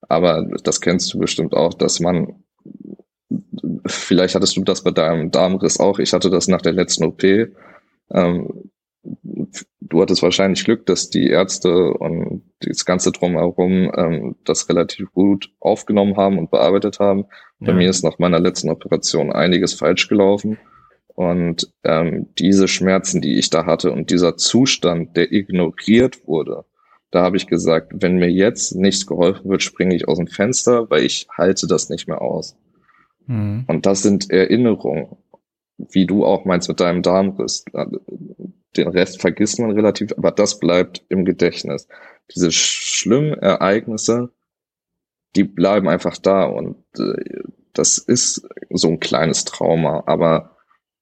[0.01, 2.43] Aber das kennst du bestimmt auch, dass man,
[3.87, 7.23] vielleicht hattest du das bei deinem Darmriss auch, ich hatte das nach der letzten OP,
[7.23, 8.71] ähm,
[9.91, 15.53] du hattest wahrscheinlich Glück, dass die Ärzte und das ganze drumherum ähm, das relativ gut
[15.61, 17.27] aufgenommen haben und bearbeitet haben.
[17.59, 20.59] Bei mir ist nach meiner letzten Operation einiges falsch gelaufen.
[21.15, 26.65] Und ähm, diese Schmerzen, die ich da hatte und dieser Zustand, der ignoriert wurde,
[27.11, 30.89] da habe ich gesagt, wenn mir jetzt nichts geholfen wird, springe ich aus dem Fenster,
[30.89, 32.57] weil ich halte das nicht mehr aus.
[33.27, 33.65] Mhm.
[33.67, 35.09] Und das sind Erinnerungen,
[35.91, 37.65] wie du auch meinst mit deinem Darmriss.
[38.77, 41.89] Den Rest vergisst man relativ, aber das bleibt im Gedächtnis.
[42.35, 44.31] Diese schlimmen Ereignisse,
[45.37, 50.57] die bleiben einfach da und äh, das ist so ein kleines Trauma, aber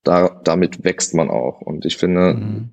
[0.04, 1.60] da, damit wächst man auch.
[1.60, 2.70] Und ich finde, mhm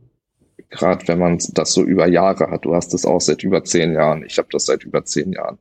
[0.69, 3.93] gerade wenn man das so über Jahre hat, du hast es auch seit über zehn
[3.93, 5.57] Jahren, ich habe das seit über zehn Jahren,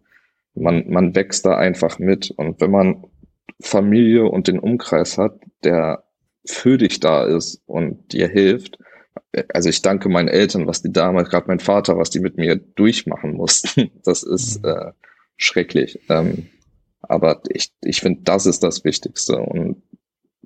[0.55, 2.31] man, man wächst da einfach mit.
[2.31, 3.05] Und wenn man
[3.61, 6.04] Familie und den Umkreis hat, der
[6.47, 8.79] für dich da ist und dir hilft,
[9.53, 12.57] also ich danke meinen Eltern, was die damals, gerade mein Vater, was die mit mir
[12.57, 14.69] durchmachen mussten, das ist mhm.
[14.71, 14.93] äh,
[15.37, 16.01] schrecklich.
[16.09, 16.49] Ähm,
[17.03, 19.83] aber ich, ich finde, das ist das Wichtigste und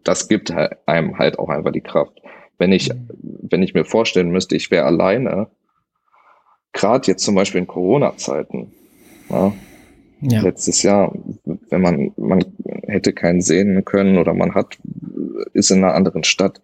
[0.04, 2.20] das gibt einem halt auch einfach die Kraft.
[2.56, 3.08] Wenn ich, mhm.
[3.22, 5.48] wenn ich mir vorstellen müsste, ich wäre alleine,
[6.72, 8.72] gerade jetzt zum Beispiel in Corona-Zeiten,
[9.28, 9.52] ja,
[10.20, 10.40] ja.
[10.40, 12.44] letztes Jahr, wenn man, man
[12.86, 14.78] hätte keinen sehen können oder man hat,
[15.52, 16.60] ist in einer anderen Stadt,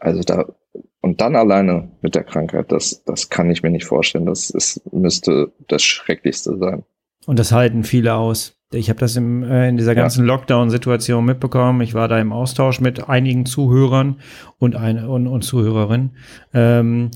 [0.00, 0.46] also da,
[1.00, 4.26] und dann alleine mit der Krankheit, das, das kann ich mir nicht vorstellen.
[4.26, 6.84] Das ist, müsste das Schrecklichste sein.
[7.26, 8.56] Und das halten viele aus.
[8.72, 10.34] Ich habe das im, äh, in dieser ganzen ja.
[10.34, 11.80] Lockdown-Situation mitbekommen.
[11.80, 14.20] Ich war da im Austausch mit einigen Zuhörern
[14.58, 16.16] und, eine, und, und Zuhörerinnen.
[16.52, 17.10] Ähm,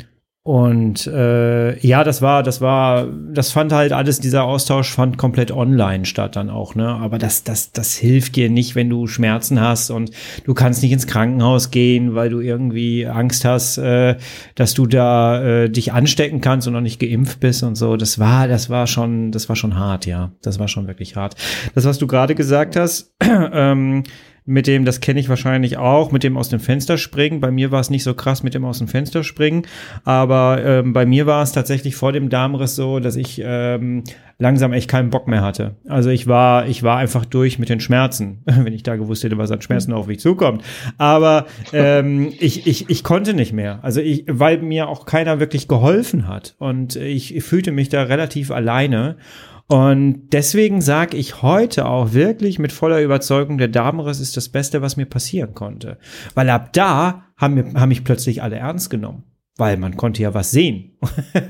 [0.50, 5.52] und äh, ja, das war, das war, das fand halt alles, dieser Austausch fand komplett
[5.52, 6.88] online statt dann auch, ne?
[6.88, 10.10] Aber das, das, das hilft dir nicht, wenn du Schmerzen hast und
[10.42, 14.16] du kannst nicht ins Krankenhaus gehen, weil du irgendwie Angst hast, äh,
[14.56, 17.96] dass du da äh, dich anstecken kannst und noch nicht geimpft bist und so.
[17.96, 20.32] Das war, das war schon, das war schon hart, ja.
[20.42, 21.36] Das war schon wirklich hart.
[21.76, 24.02] Das, was du gerade gesagt hast, ähm,
[24.50, 27.40] mit dem, das kenne ich wahrscheinlich auch, mit dem aus dem Fenster springen.
[27.40, 29.62] Bei mir war es nicht so krass mit dem aus dem Fenster springen,
[30.04, 34.02] aber ähm, bei mir war es tatsächlich vor dem Darmriss so, dass ich ähm,
[34.38, 35.76] langsam echt keinen Bock mehr hatte.
[35.86, 39.38] Also ich war, ich war einfach durch mit den Schmerzen, wenn ich da gewusst hätte,
[39.38, 40.64] was an Schmerzen auf mich zukommt.
[40.98, 43.78] Aber ähm, ich, ich, ich konnte nicht mehr.
[43.82, 48.02] Also ich, weil mir auch keiner wirklich geholfen hat und ich, ich fühlte mich da
[48.02, 49.16] relativ alleine.
[49.70, 54.82] Und deswegen sage ich heute auch wirklich mit voller Überzeugung, der Darmriss ist das Beste,
[54.82, 55.96] was mir passieren konnte.
[56.34, 59.22] Weil ab da haben, wir, haben mich plötzlich alle ernst genommen.
[59.58, 60.98] Weil man konnte ja was sehen.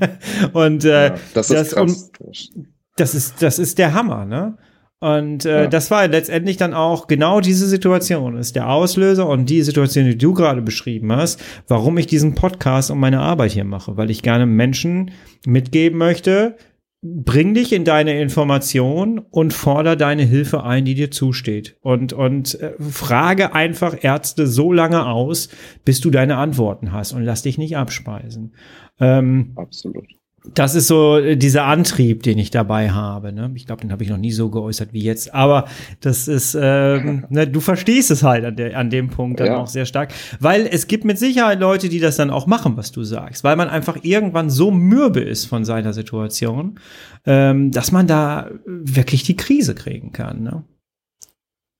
[0.53, 2.49] und äh, ja, das, ist das, krass.
[2.95, 4.55] das ist das ist der Hammer, ne?
[4.99, 5.67] Und äh, ja.
[5.67, 10.17] das war letztendlich dann auch genau diese Situation, ist der Auslöser und die Situation, die
[10.19, 14.21] du gerade beschrieben hast, warum ich diesen Podcast und meine Arbeit hier mache, weil ich
[14.21, 15.09] gerne Menschen
[15.43, 16.55] mitgeben möchte,
[17.01, 21.77] bring dich in deine Information und forder deine Hilfe ein, die dir zusteht.
[21.81, 25.49] Und, und äh, frage einfach Ärzte so lange aus,
[25.83, 28.53] bis du deine Antworten hast und lass dich nicht abspeisen.
[28.99, 33.31] Ähm, Absolut das ist so äh, dieser Antrieb, den ich dabei habe.
[33.31, 33.51] Ne?
[33.55, 35.33] Ich glaube, den habe ich noch nie so geäußert wie jetzt.
[35.33, 35.65] Aber
[35.99, 39.57] das ist, ähm, ne, du verstehst es halt an, der, an dem Punkt dann ja.
[39.57, 40.11] auch sehr stark.
[40.39, 43.43] Weil es gibt mit Sicherheit Leute, die das dann auch machen, was du sagst.
[43.43, 46.79] Weil man einfach irgendwann so mürbe ist von seiner Situation,
[47.25, 50.41] ähm, dass man da wirklich die Krise kriegen kann.
[50.41, 50.63] Ne?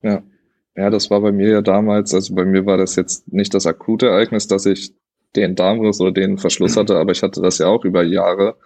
[0.02, 0.22] Ja.
[0.74, 3.66] Ja, das war bei mir ja damals, also bei mir war das jetzt nicht das
[3.66, 4.94] akute Ereignis, dass ich
[5.36, 8.56] den Darmriss oder den Verschluss hatte, aber ich hatte das ja auch über Jahre,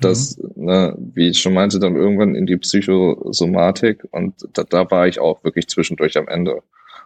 [0.00, 0.64] dass, mhm.
[0.64, 5.18] ne, wie ich schon meinte, dann irgendwann in die Psychosomatik und da, da war ich
[5.18, 6.62] auch wirklich zwischendurch am Ende.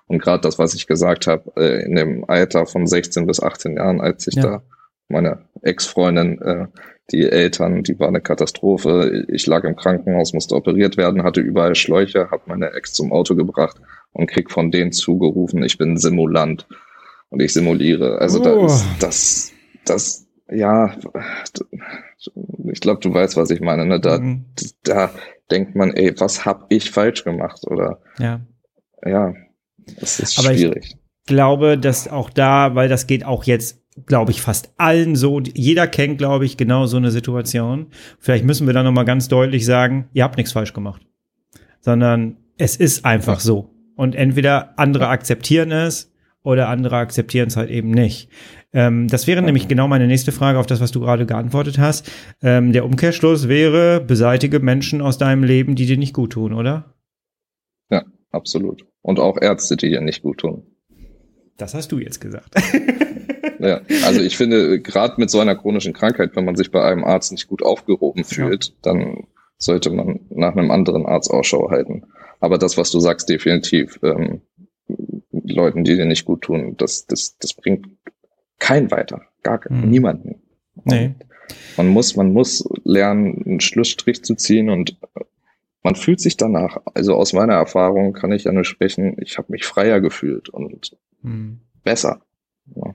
[0.07, 3.77] Und gerade das, was ich gesagt habe, äh, in dem Alter von 16 bis 18
[3.77, 4.43] Jahren, als ich ja.
[4.43, 4.63] da
[5.09, 6.67] meine Ex-Freundin, äh,
[7.13, 9.25] die Eltern, die war eine Katastrophe.
[9.29, 13.35] Ich lag im Krankenhaus, musste operiert werden, hatte überall Schläuche, habe meine Ex zum Auto
[13.35, 13.77] gebracht
[14.13, 16.67] und krieg von denen zugerufen, ich bin Simulant
[17.31, 18.19] und ich simuliere.
[18.19, 18.45] Also oh.
[18.45, 19.53] da ist das,
[19.85, 20.95] das, ja,
[22.73, 23.87] ich glaube, du weißt, was ich meine.
[23.87, 24.01] Ne?
[24.01, 24.45] Da, mhm.
[24.83, 25.11] da
[25.51, 27.63] denkt man, ey, was hab ich falsch gemacht?
[27.67, 28.41] Oder ja,
[29.05, 29.35] ja,
[29.99, 30.97] das ist Aber schwierig.
[31.23, 35.41] Ich glaube, dass auch da, weil das geht auch jetzt glaube ich, fast allen so.
[35.41, 37.89] Jeder kennt, glaube ich, genau so eine Situation.
[38.19, 41.03] Vielleicht müssen wir da nochmal ganz deutlich sagen, ihr habt nichts falsch gemacht.
[41.81, 43.71] Sondern es ist einfach so.
[43.97, 46.13] Und entweder andere akzeptieren es
[46.43, 48.29] oder andere akzeptieren es halt eben nicht.
[48.73, 52.11] Ähm, das wäre nämlich genau meine nächste Frage auf das, was du gerade geantwortet hast.
[52.43, 56.95] Ähm, der Umkehrschluss wäre, beseitige Menschen aus deinem Leben, die dir nicht gut tun, oder?
[57.91, 58.87] Ja, absolut.
[59.03, 60.63] Und auch Ärzte, die dir nicht gut tun.
[61.57, 62.55] Das hast du jetzt gesagt.
[63.59, 67.05] ja, also ich finde, gerade mit so einer chronischen Krankheit, wenn man sich bei einem
[67.05, 68.73] Arzt nicht gut aufgehoben fühlt, ja.
[68.83, 69.27] dann
[69.59, 72.05] sollte man nach einem anderen Arzt Ausschau halten.
[72.41, 74.41] Aber das, was du sagst, definitiv, ähm,
[75.51, 77.87] Leuten, die dir nicht gut tun, das, das, das bringt
[78.59, 79.23] keinen weiter.
[79.43, 79.89] Gar mhm.
[79.89, 80.43] niemanden.
[80.85, 81.15] Nee.
[81.77, 84.97] Man muss, man muss lernen, einen Schlussstrich zu ziehen und
[85.83, 89.51] man fühlt sich danach, also aus meiner Erfahrung kann ich ja nur sprechen, ich habe
[89.51, 91.61] mich freier gefühlt und mhm.
[91.83, 92.21] besser.
[92.75, 92.95] Ja.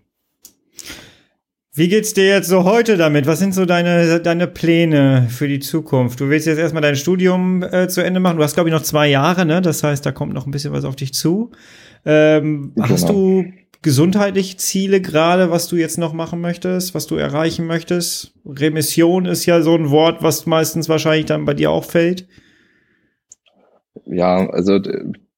[1.77, 3.27] Wie geht's dir jetzt so heute damit?
[3.27, 6.21] Was sind so deine, deine Pläne für die Zukunft?
[6.21, 8.37] Du willst jetzt erstmal dein Studium äh, zu Ende machen.
[8.37, 9.61] Du hast, glaube ich, noch zwei Jahre, ne?
[9.61, 11.51] Das heißt, da kommt noch ein bisschen was auf dich zu.
[12.05, 12.89] Ähm, genau.
[12.89, 13.45] Hast du
[13.81, 18.33] gesundheitliche Ziele gerade, was du jetzt noch machen möchtest, was du erreichen möchtest?
[18.45, 22.27] Remission ist ja so ein Wort, was meistens wahrscheinlich dann bei dir auch fällt.
[24.05, 24.79] Ja, also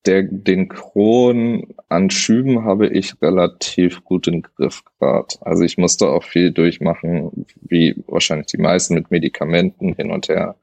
[0.06, 5.28] der, den Kron an Schüben habe ich relativ gut im Griff gerade.
[5.42, 10.56] Also ich musste auch viel durchmachen, wie wahrscheinlich die meisten mit Medikamenten hin und her.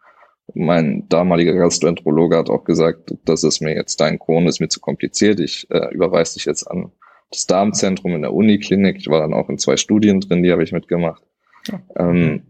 [0.53, 4.81] Mein damaliger Gastroenterologe hat auch gesagt, das ist mir jetzt dein Kron, ist mir zu
[4.81, 5.41] kompliziert.
[5.41, 6.93] Ich äh, überweise dich jetzt an
[7.31, 8.97] das Darmzentrum in der Uniklinik.
[8.99, 11.23] Ich war dann auch in zwei Studien drin, die habe ich mitgemacht.
[11.69, 11.81] Ja.
[11.97, 12.43] Ähm,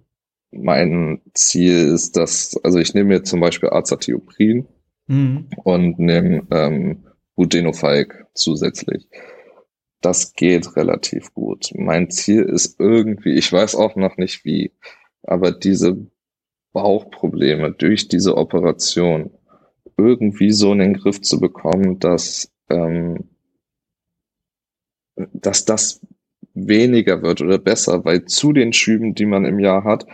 [0.50, 4.66] mein Ziel ist, dass, also ich nehme mir zum Beispiel Azathioprin
[5.06, 5.48] mhm.
[5.64, 7.04] und nehme ähm,
[7.36, 9.08] Budenofalk zusätzlich.
[10.00, 11.70] Das geht relativ gut.
[11.74, 14.72] Mein Ziel ist irgendwie, ich weiß auch noch nicht wie,
[15.22, 16.06] aber diese
[16.74, 19.30] Bauchprobleme durch diese Operation
[19.96, 23.30] irgendwie so in den Griff zu bekommen, dass, ähm,
[25.16, 26.00] dass das
[26.52, 30.04] weniger wird oder besser, weil zu den Schüben, die man im Jahr hat,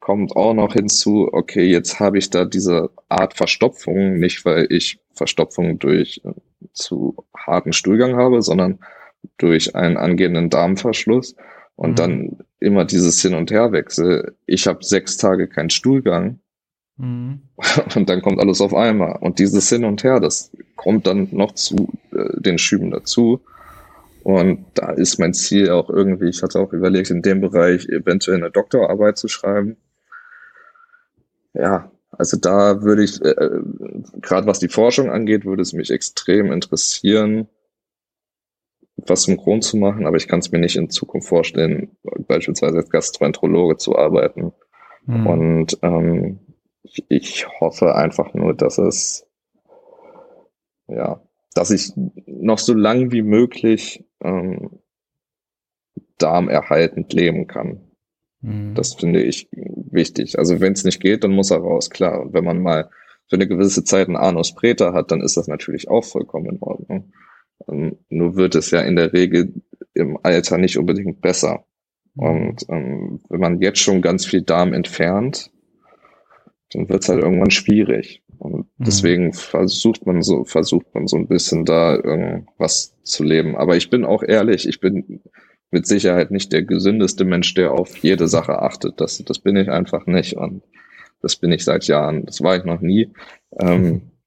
[0.00, 4.98] kommt auch noch hinzu, okay, jetzt habe ich da diese Art Verstopfung, nicht weil ich
[5.12, 6.32] Verstopfung durch äh,
[6.72, 8.78] zu harten Stuhlgang habe, sondern
[9.36, 11.34] durch einen angehenden Darmverschluss
[11.78, 11.96] und mhm.
[11.96, 14.34] dann immer dieses Hin- und Herwechsel.
[14.44, 16.40] Ich habe sechs Tage keinen Stuhlgang
[16.98, 17.40] mhm.
[17.94, 19.16] und dann kommt alles auf einmal.
[19.20, 23.40] Und dieses Hin und Her, das kommt dann noch zu äh, den Schüben dazu.
[24.24, 28.36] Und da ist mein Ziel auch irgendwie, ich hatte auch überlegt, in dem Bereich eventuell
[28.36, 29.76] eine Doktorarbeit zu schreiben
[31.58, 33.62] ja, also da würde ich, äh, äh
[34.20, 37.48] gerade was die Forschung angeht, würde es mich extrem interessieren,
[39.08, 41.96] was zum Grund zu machen, aber ich kann es mir nicht in Zukunft vorstellen,
[42.26, 44.52] beispielsweise als Gastroenterologe zu arbeiten.
[45.06, 45.26] Mhm.
[45.26, 46.40] Und ähm,
[46.82, 49.26] ich, ich hoffe einfach nur, dass es,
[50.86, 51.20] ja,
[51.54, 51.92] dass ich
[52.26, 54.80] noch so lang wie möglich ähm,
[56.18, 57.80] darmerhaltend leben kann.
[58.40, 58.74] Mhm.
[58.74, 60.38] Das finde ich wichtig.
[60.38, 62.20] Also wenn es nicht geht, dann muss er raus, klar.
[62.20, 62.90] Und wenn man mal
[63.28, 66.58] für eine gewisse Zeit einen Anus Preta hat, dann ist das natürlich auch vollkommen in
[66.62, 67.12] Ordnung.
[67.66, 69.54] Ähm, nur wird es ja in der Regel
[69.94, 71.64] im Alter nicht unbedingt besser.
[72.14, 72.22] Mhm.
[72.22, 75.50] Und ähm, wenn man jetzt schon ganz viel Darm entfernt,
[76.72, 78.22] dann wird es halt irgendwann schwierig.
[78.38, 78.84] Und mhm.
[78.84, 83.56] deswegen versucht man so, versucht man so ein bisschen da irgendwas zu leben.
[83.56, 85.20] Aber ich bin auch ehrlich, ich bin
[85.70, 89.00] mit Sicherheit nicht der gesündeste Mensch, der auf jede Sache achtet.
[89.00, 90.62] Das, das bin ich einfach nicht und
[91.20, 92.24] das bin ich seit Jahren.
[92.24, 93.10] Das war ich noch nie.
[93.60, 94.02] Ähm,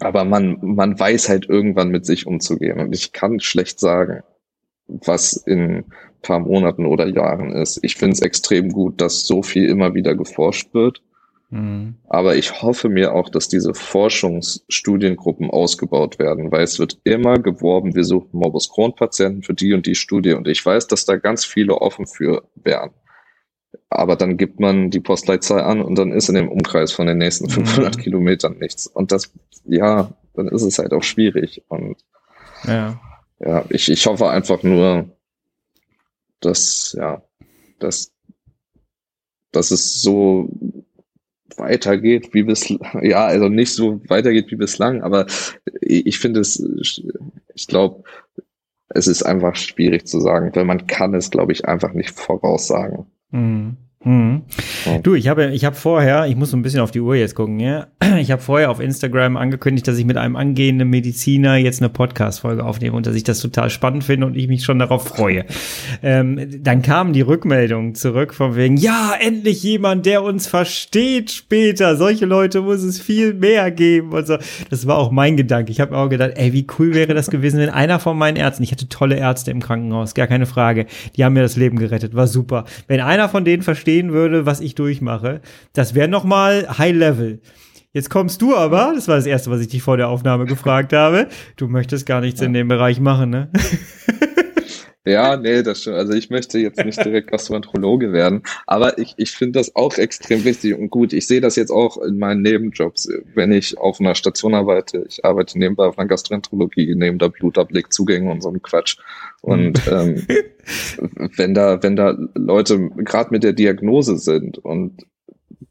[0.00, 4.22] aber man, man weiß halt irgendwann mit sich umzugehen und ich kann schlecht sagen,
[4.86, 5.84] was in
[6.22, 7.78] paar Monaten oder Jahren ist.
[7.82, 11.00] Ich finde es extrem gut, dass so viel immer wieder geforscht wird
[11.50, 11.96] Mhm.
[12.08, 17.94] Aber ich hoffe mir auch, dass diese Forschungsstudiengruppen ausgebaut werden, weil es wird immer geworben,
[17.94, 20.32] wir suchen Morbus Crohn-Patienten für die und die Studie.
[20.32, 22.90] Und ich weiß, dass da ganz viele offen für wären.
[23.90, 27.18] Aber dann gibt man die Postleitzahl an und dann ist in dem Umkreis von den
[27.18, 28.00] nächsten 500 mhm.
[28.00, 28.86] Kilometern nichts.
[28.86, 29.32] Und das,
[29.64, 31.64] ja, dann ist es halt auch schwierig.
[31.68, 31.96] Und
[32.64, 33.00] ja,
[33.40, 35.10] ja ich, ich hoffe einfach nur,
[36.38, 37.20] dass, ja,
[37.80, 38.12] dass,
[39.50, 40.48] dass es so
[41.56, 42.72] weitergeht wie bis
[43.02, 45.26] ja also nicht so weitergeht wie bislang aber
[45.82, 46.62] ich finde es
[47.54, 48.04] ich glaube
[48.88, 53.10] es ist einfach schwierig zu sagen weil man kann es glaube ich einfach nicht voraussagen
[53.32, 53.89] 嗯。
[54.04, 54.42] Mhm.
[55.02, 57.34] Du, ich habe ich habe vorher, ich muss so ein bisschen auf die Uhr jetzt
[57.34, 57.88] gucken, ja.
[58.18, 62.64] Ich habe vorher auf Instagram angekündigt, dass ich mit einem angehenden Mediziner jetzt eine Podcast-Folge
[62.64, 65.44] aufnehme und dass ich das total spannend finde und ich mich schon darauf freue.
[66.02, 71.96] ähm, dann kam die Rückmeldung zurück von wegen, ja, endlich jemand, der uns versteht später.
[71.96, 74.38] Solche Leute muss es viel mehr geben und so.
[74.70, 75.70] Das war auch mein Gedanke.
[75.70, 78.62] Ich habe auch gedacht, ey, wie cool wäre das gewesen, wenn einer von meinen Ärzten,
[78.62, 80.86] ich hatte tolle Ärzte im Krankenhaus, gar keine Frage,
[81.16, 82.64] die haben mir das Leben gerettet, war super.
[82.88, 85.40] Wenn einer von denen versteht, verstehen würde, was ich durchmache.
[85.72, 87.40] Das wäre noch mal High Level.
[87.92, 90.92] Jetzt kommst du aber, das war das erste, was ich dich vor der Aufnahme gefragt
[90.92, 91.26] habe.
[91.56, 92.46] Du möchtest gar nichts ja.
[92.46, 93.50] in dem Bereich machen, ne?
[95.06, 95.94] Ja, nee, das schon.
[95.94, 100.44] Also ich möchte jetzt nicht direkt Gastroenterologe werden, aber ich, ich finde das auch extrem
[100.44, 101.14] wichtig und gut.
[101.14, 105.06] Ich sehe das jetzt auch in meinen Nebenjobs, wenn ich auf einer Station arbeite.
[105.08, 108.98] Ich arbeite nebenbei auf einer Gastroenterologie, neben der Blutableg, Zugänge und so einem Quatsch.
[109.40, 110.26] Und ähm,
[111.36, 115.06] wenn da, wenn da Leute gerade mit der Diagnose sind und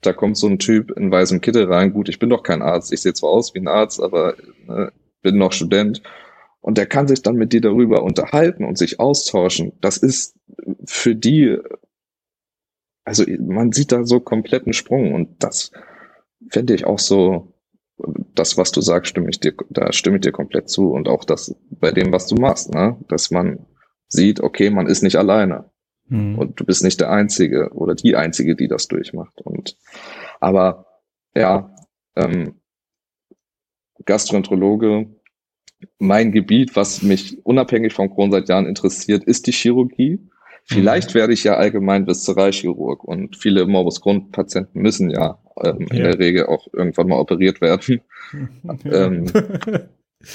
[0.02, 2.92] da kommt so ein Typ in weißem Kittel rein, gut, ich bin doch kein Arzt,
[2.92, 6.02] ich sehe zwar aus wie ein Arzt, aber ne, bin noch Student
[6.62, 9.74] und der kann sich dann mit dir darüber unterhalten und sich austauschen.
[9.82, 10.38] Das ist
[10.86, 11.58] für die,
[13.04, 15.72] also man sieht da so kompletten Sprung und das
[16.50, 17.54] fände ich auch so,
[18.34, 21.26] das, was du sagst, stimme ich dir, da stimme ich dir komplett zu und auch
[21.26, 23.66] das bei dem, was du machst, ne, dass man
[24.08, 25.70] sieht, okay, man ist nicht alleine
[26.08, 26.38] mhm.
[26.38, 29.78] und du bist nicht der Einzige oder die Einzige, die das durchmacht und,
[30.40, 30.86] aber,
[31.36, 31.76] ja,
[32.16, 32.56] ähm,
[34.06, 35.08] Gastroenterologe,
[35.98, 40.20] mein Gebiet, was mich unabhängig vom Kron seit Jahren interessiert, ist die Chirurgie.
[40.66, 41.20] Vielleicht mhm.
[41.20, 46.20] werde ich ja allgemein Viszeralchirurg und viele Morbus Crohn-Patienten müssen ja, ähm, ja, in der
[46.20, 48.02] Regel auch irgendwann mal operiert werden.
[48.86, 49.26] ähm,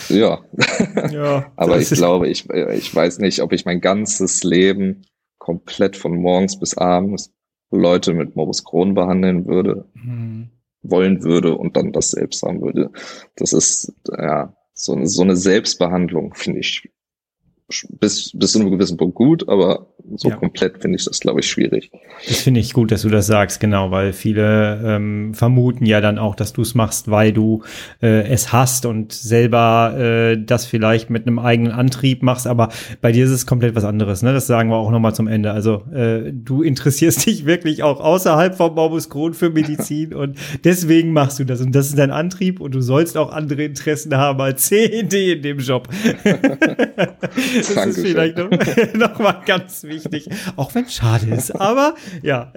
[0.08, 0.44] ja.
[1.10, 5.02] ja Aber ich glaube, ich, ich weiß nicht, ob ich mein ganzes Leben
[5.38, 7.32] komplett von morgens bis abends
[7.70, 10.50] Leute mit Morbus Crohn behandeln würde, mhm.
[10.82, 12.90] wollen würde und dann das selbst haben würde.
[13.36, 16.90] Das ist, ja, so, so eine Selbstbehandlung finde ich
[17.88, 19.86] bis, bis zu einem gewissen Punkt gut, aber
[20.16, 20.36] so ja.
[20.36, 21.90] komplett finde ich das, glaube ich, schwierig.
[22.28, 26.18] Das finde ich gut, dass du das sagst, genau, weil viele ähm, vermuten ja dann
[26.18, 27.62] auch, dass du es machst, weil du
[28.02, 32.68] äh, es hast und selber äh, das vielleicht mit einem eigenen Antrieb machst, aber
[33.00, 34.34] bei dir ist es komplett was anderes, ne?
[34.34, 35.52] Das sagen wir auch nochmal zum Ende.
[35.52, 41.12] Also äh, du interessierst dich wirklich auch außerhalb vom Morbus Crohn für Medizin und deswegen
[41.12, 44.40] machst du das und das ist dein Antrieb und du sollst auch andere Interessen haben
[44.40, 45.88] als CED in dem Job.
[47.54, 48.04] das Dankeschön.
[48.04, 48.50] ist vielleicht noch,
[48.94, 51.50] noch mal ganz wichtig, auch wenn es schade ist.
[51.52, 52.52] Aber ja,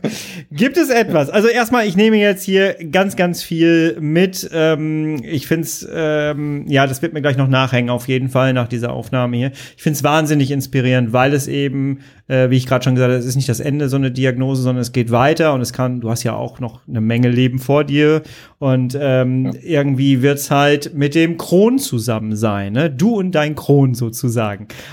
[0.50, 1.30] gibt es etwas?
[1.30, 4.48] Also erstmal, ich nehme jetzt hier ganz, ganz viel mit.
[4.52, 8.52] Ähm, ich finde es, ähm, ja, das wird mir gleich noch nachhängen, auf jeden Fall
[8.52, 9.52] nach dieser Aufnahme hier.
[9.76, 13.18] Ich finde es wahnsinnig inspirierend, weil es eben äh, wie ich gerade schon gesagt habe,
[13.18, 16.00] es ist nicht das Ende so eine Diagnose, sondern es geht weiter und es kann,
[16.00, 18.22] du hast ja auch noch eine Menge Leben vor dir
[18.58, 19.52] und ähm, ja.
[19.62, 22.88] irgendwie wird's halt mit dem Kron zusammen sein, ne?
[22.88, 24.39] Du und dein Kron sozusagen.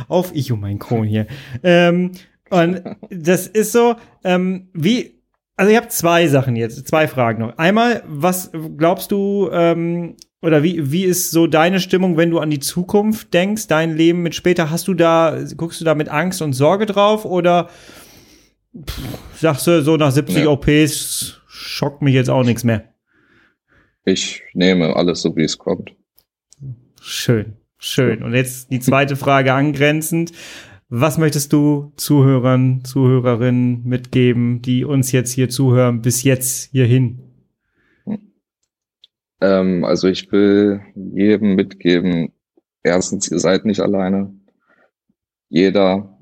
[0.08, 1.28] Auf ich und mein Kron hier.
[1.64, 2.12] ähm,
[2.50, 5.22] und das ist so, ähm, wie,
[5.56, 7.58] also ich habe zwei Sachen jetzt, zwei Fragen noch.
[7.58, 12.50] Einmal, was glaubst du, ähm, oder wie, wie ist so deine Stimmung, wenn du an
[12.50, 14.70] die Zukunft denkst, dein Leben mit später?
[14.70, 17.70] Hast du da, guckst du da mit Angst und Sorge drauf oder
[18.86, 20.50] pff, sagst du so nach 70 ja.
[20.50, 22.94] OPs schockt mich jetzt auch nichts mehr?
[24.06, 25.94] Ich nehme alles so, wie es kommt.
[27.02, 28.24] Schön, schön.
[28.24, 30.32] Und jetzt die zweite Frage angrenzend.
[30.90, 37.20] Was möchtest du Zuhörern, Zuhörerinnen mitgeben, die uns jetzt hier zuhören, bis jetzt hierhin?
[39.42, 42.32] Ähm, also ich will jedem mitgeben,
[42.84, 44.34] erstens, ihr seid nicht alleine.
[45.50, 46.18] Jeder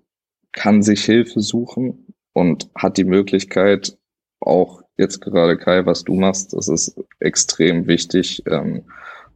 [0.51, 3.97] kann sich Hilfe suchen und hat die Möglichkeit,
[4.39, 8.83] auch jetzt gerade Kai, was du machst, das ist extrem wichtig ähm,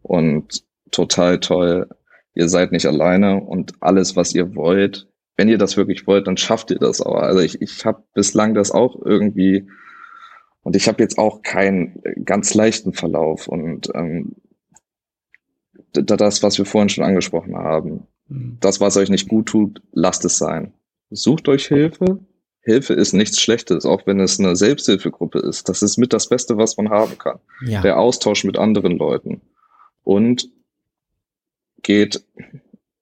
[0.01, 1.87] und total toll.
[2.35, 5.07] Ihr seid nicht alleine und alles, was ihr wollt,
[5.39, 7.15] wenn ihr das wirklich wollt, dann schafft ihr das auch.
[7.15, 9.69] Also ich, ich habe bislang das auch irgendwie
[10.63, 13.47] und ich habe jetzt auch keinen ganz leichten Verlauf.
[13.47, 14.35] Und ähm,
[15.93, 18.57] das, was wir vorhin schon angesprochen haben, mhm.
[18.59, 20.73] das, was euch nicht gut tut, lasst es sein.
[21.09, 22.19] Sucht euch Hilfe.
[22.61, 25.69] Hilfe ist nichts Schlechtes, auch wenn es eine Selbsthilfegruppe ist.
[25.69, 27.39] Das ist mit das Beste, was man haben kann.
[27.65, 27.81] Ja.
[27.81, 29.41] Der Austausch mit anderen Leuten.
[30.03, 30.49] Und
[31.81, 32.23] geht,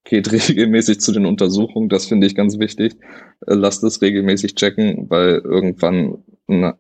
[0.04, 1.90] geht regelmäßig zu den Untersuchungen.
[1.90, 2.96] Das finde ich ganz wichtig.
[3.42, 6.78] Lasst es regelmäßig checken, weil irgendwann eine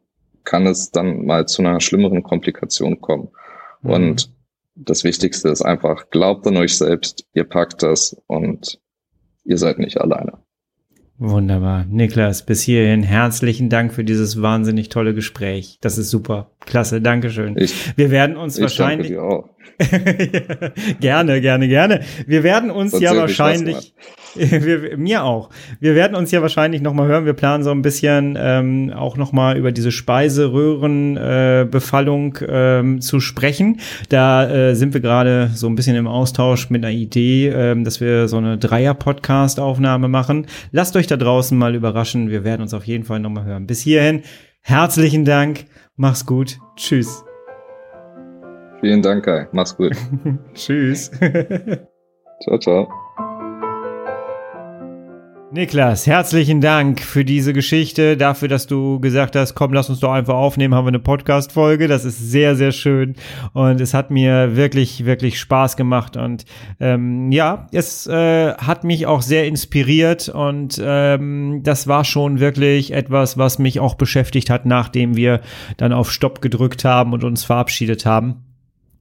[0.47, 3.27] kann es dann mal zu einer schlimmeren Komplikation kommen.
[3.81, 3.89] Mhm.
[3.91, 4.33] Und
[4.75, 8.79] das Wichtigste ist einfach, glaubt an euch selbst, ihr packt das und
[9.43, 10.39] ihr seid nicht alleine.
[11.19, 11.85] Wunderbar.
[11.89, 15.79] Niklas, bis hierhin herzlichen Dank für dieses wahnsinnig tolle Gespräch.
[15.81, 16.51] Das ist super.
[16.59, 17.57] Klasse, Dankeschön.
[17.57, 19.13] Ich, Wir werden uns wahrscheinlich.
[20.99, 21.99] Gerne, gerne, gerne.
[22.25, 23.93] Wir werden uns das ja wahrscheinlich,
[24.51, 25.49] wir, mir auch.
[25.79, 27.23] Wir werden uns ja wahrscheinlich noch mal hören.
[27.25, 33.19] Wir planen so ein bisschen ähm, auch noch mal über diese Speiseröhrenbefallung äh, ähm, zu
[33.19, 33.79] sprechen.
[34.09, 38.01] Da äh, sind wir gerade so ein bisschen im Austausch mit einer Idee, ähm, dass
[38.01, 40.47] wir so eine Dreier-Podcast-Aufnahme machen.
[40.71, 42.29] Lasst euch da draußen mal überraschen.
[42.29, 43.67] Wir werden uns auf jeden Fall noch mal hören.
[43.67, 44.23] Bis hierhin
[44.67, 45.65] herzlichen Dank.
[45.95, 46.59] Mach's gut.
[46.75, 47.23] Tschüss.
[48.81, 49.47] Vielen Dank, Kai.
[49.51, 49.93] Mach's gut.
[50.53, 51.09] Tschüss.
[52.41, 53.06] ciao, ciao.
[55.49, 60.11] Niklas, herzlichen Dank für diese Geschichte, dafür, dass du gesagt hast, komm, lass uns doch
[60.11, 61.87] einfach aufnehmen, haben wir eine Podcast-Folge.
[61.87, 63.15] Das ist sehr, sehr schön
[63.53, 66.43] und es hat mir wirklich, wirklich Spaß gemacht und
[66.81, 72.91] ähm, ja, es äh, hat mich auch sehr inspiriert und ähm, das war schon wirklich
[72.91, 75.39] etwas, was mich auch beschäftigt hat, nachdem wir
[75.77, 78.46] dann auf Stopp gedrückt haben und uns verabschiedet haben.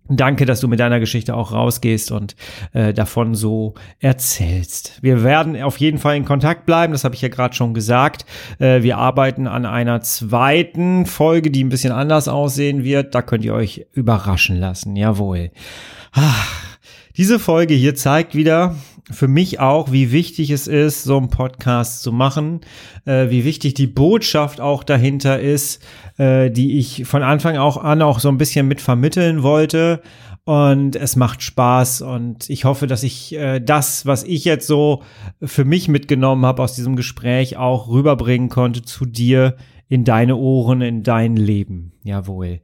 [0.09, 2.37] Danke, dass du mit deiner Geschichte auch rausgehst und
[2.73, 4.99] äh, davon so erzählst.
[5.03, 8.25] Wir werden auf jeden Fall in Kontakt bleiben, das habe ich ja gerade schon gesagt.
[8.59, 13.15] Äh, wir arbeiten an einer zweiten Folge, die ein bisschen anders aussehen wird.
[13.15, 14.97] Da könnt ihr euch überraschen lassen.
[14.97, 15.51] Jawohl.
[16.13, 16.66] Ach,
[17.17, 18.77] diese Folge hier zeigt wieder,
[19.11, 22.61] für mich auch, wie wichtig es ist, so einen Podcast zu machen,
[23.05, 25.83] äh, wie wichtig die Botschaft auch dahinter ist,
[26.19, 30.03] äh, die ich von Anfang auch an auch so ein bisschen mit vermitteln wollte.
[30.45, 35.03] Und es macht Spaß und ich hoffe, dass ich äh, das, was ich jetzt so
[35.43, 39.57] für mich mitgenommen habe aus diesem Gespräch, auch rüberbringen konnte zu dir
[39.89, 41.93] in deine Ohren, in dein Leben.
[42.05, 42.61] Jawohl.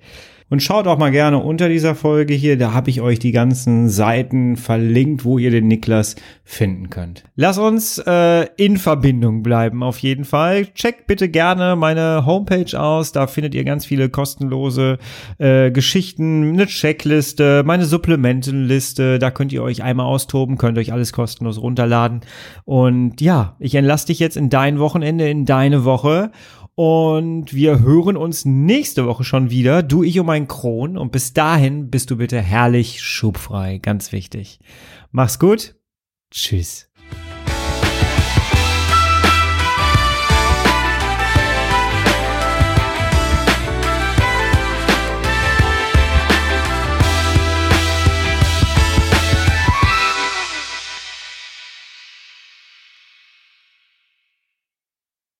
[0.52, 3.88] Und schaut auch mal gerne unter dieser Folge hier, da habe ich euch die ganzen
[3.88, 7.24] Seiten verlinkt, wo ihr den Niklas finden könnt.
[7.36, 10.66] Lass uns äh, in Verbindung bleiben auf jeden Fall.
[10.74, 14.98] Checkt bitte gerne meine Homepage aus, da findet ihr ganz viele kostenlose
[15.38, 21.14] äh, Geschichten, eine Checkliste, meine Supplementenliste, da könnt ihr euch einmal austoben, könnt euch alles
[21.14, 22.20] kostenlos runterladen.
[22.66, 26.30] Und ja, ich entlasse dich jetzt in dein Wochenende, in deine Woche.
[26.74, 29.82] Und wir hören uns nächste Woche schon wieder.
[29.82, 30.96] Du, ich und mein Kron.
[30.96, 33.78] Und bis dahin bist du bitte herrlich schubfrei.
[33.78, 34.58] Ganz wichtig.
[35.10, 35.74] Mach's gut.
[36.30, 36.90] Tschüss.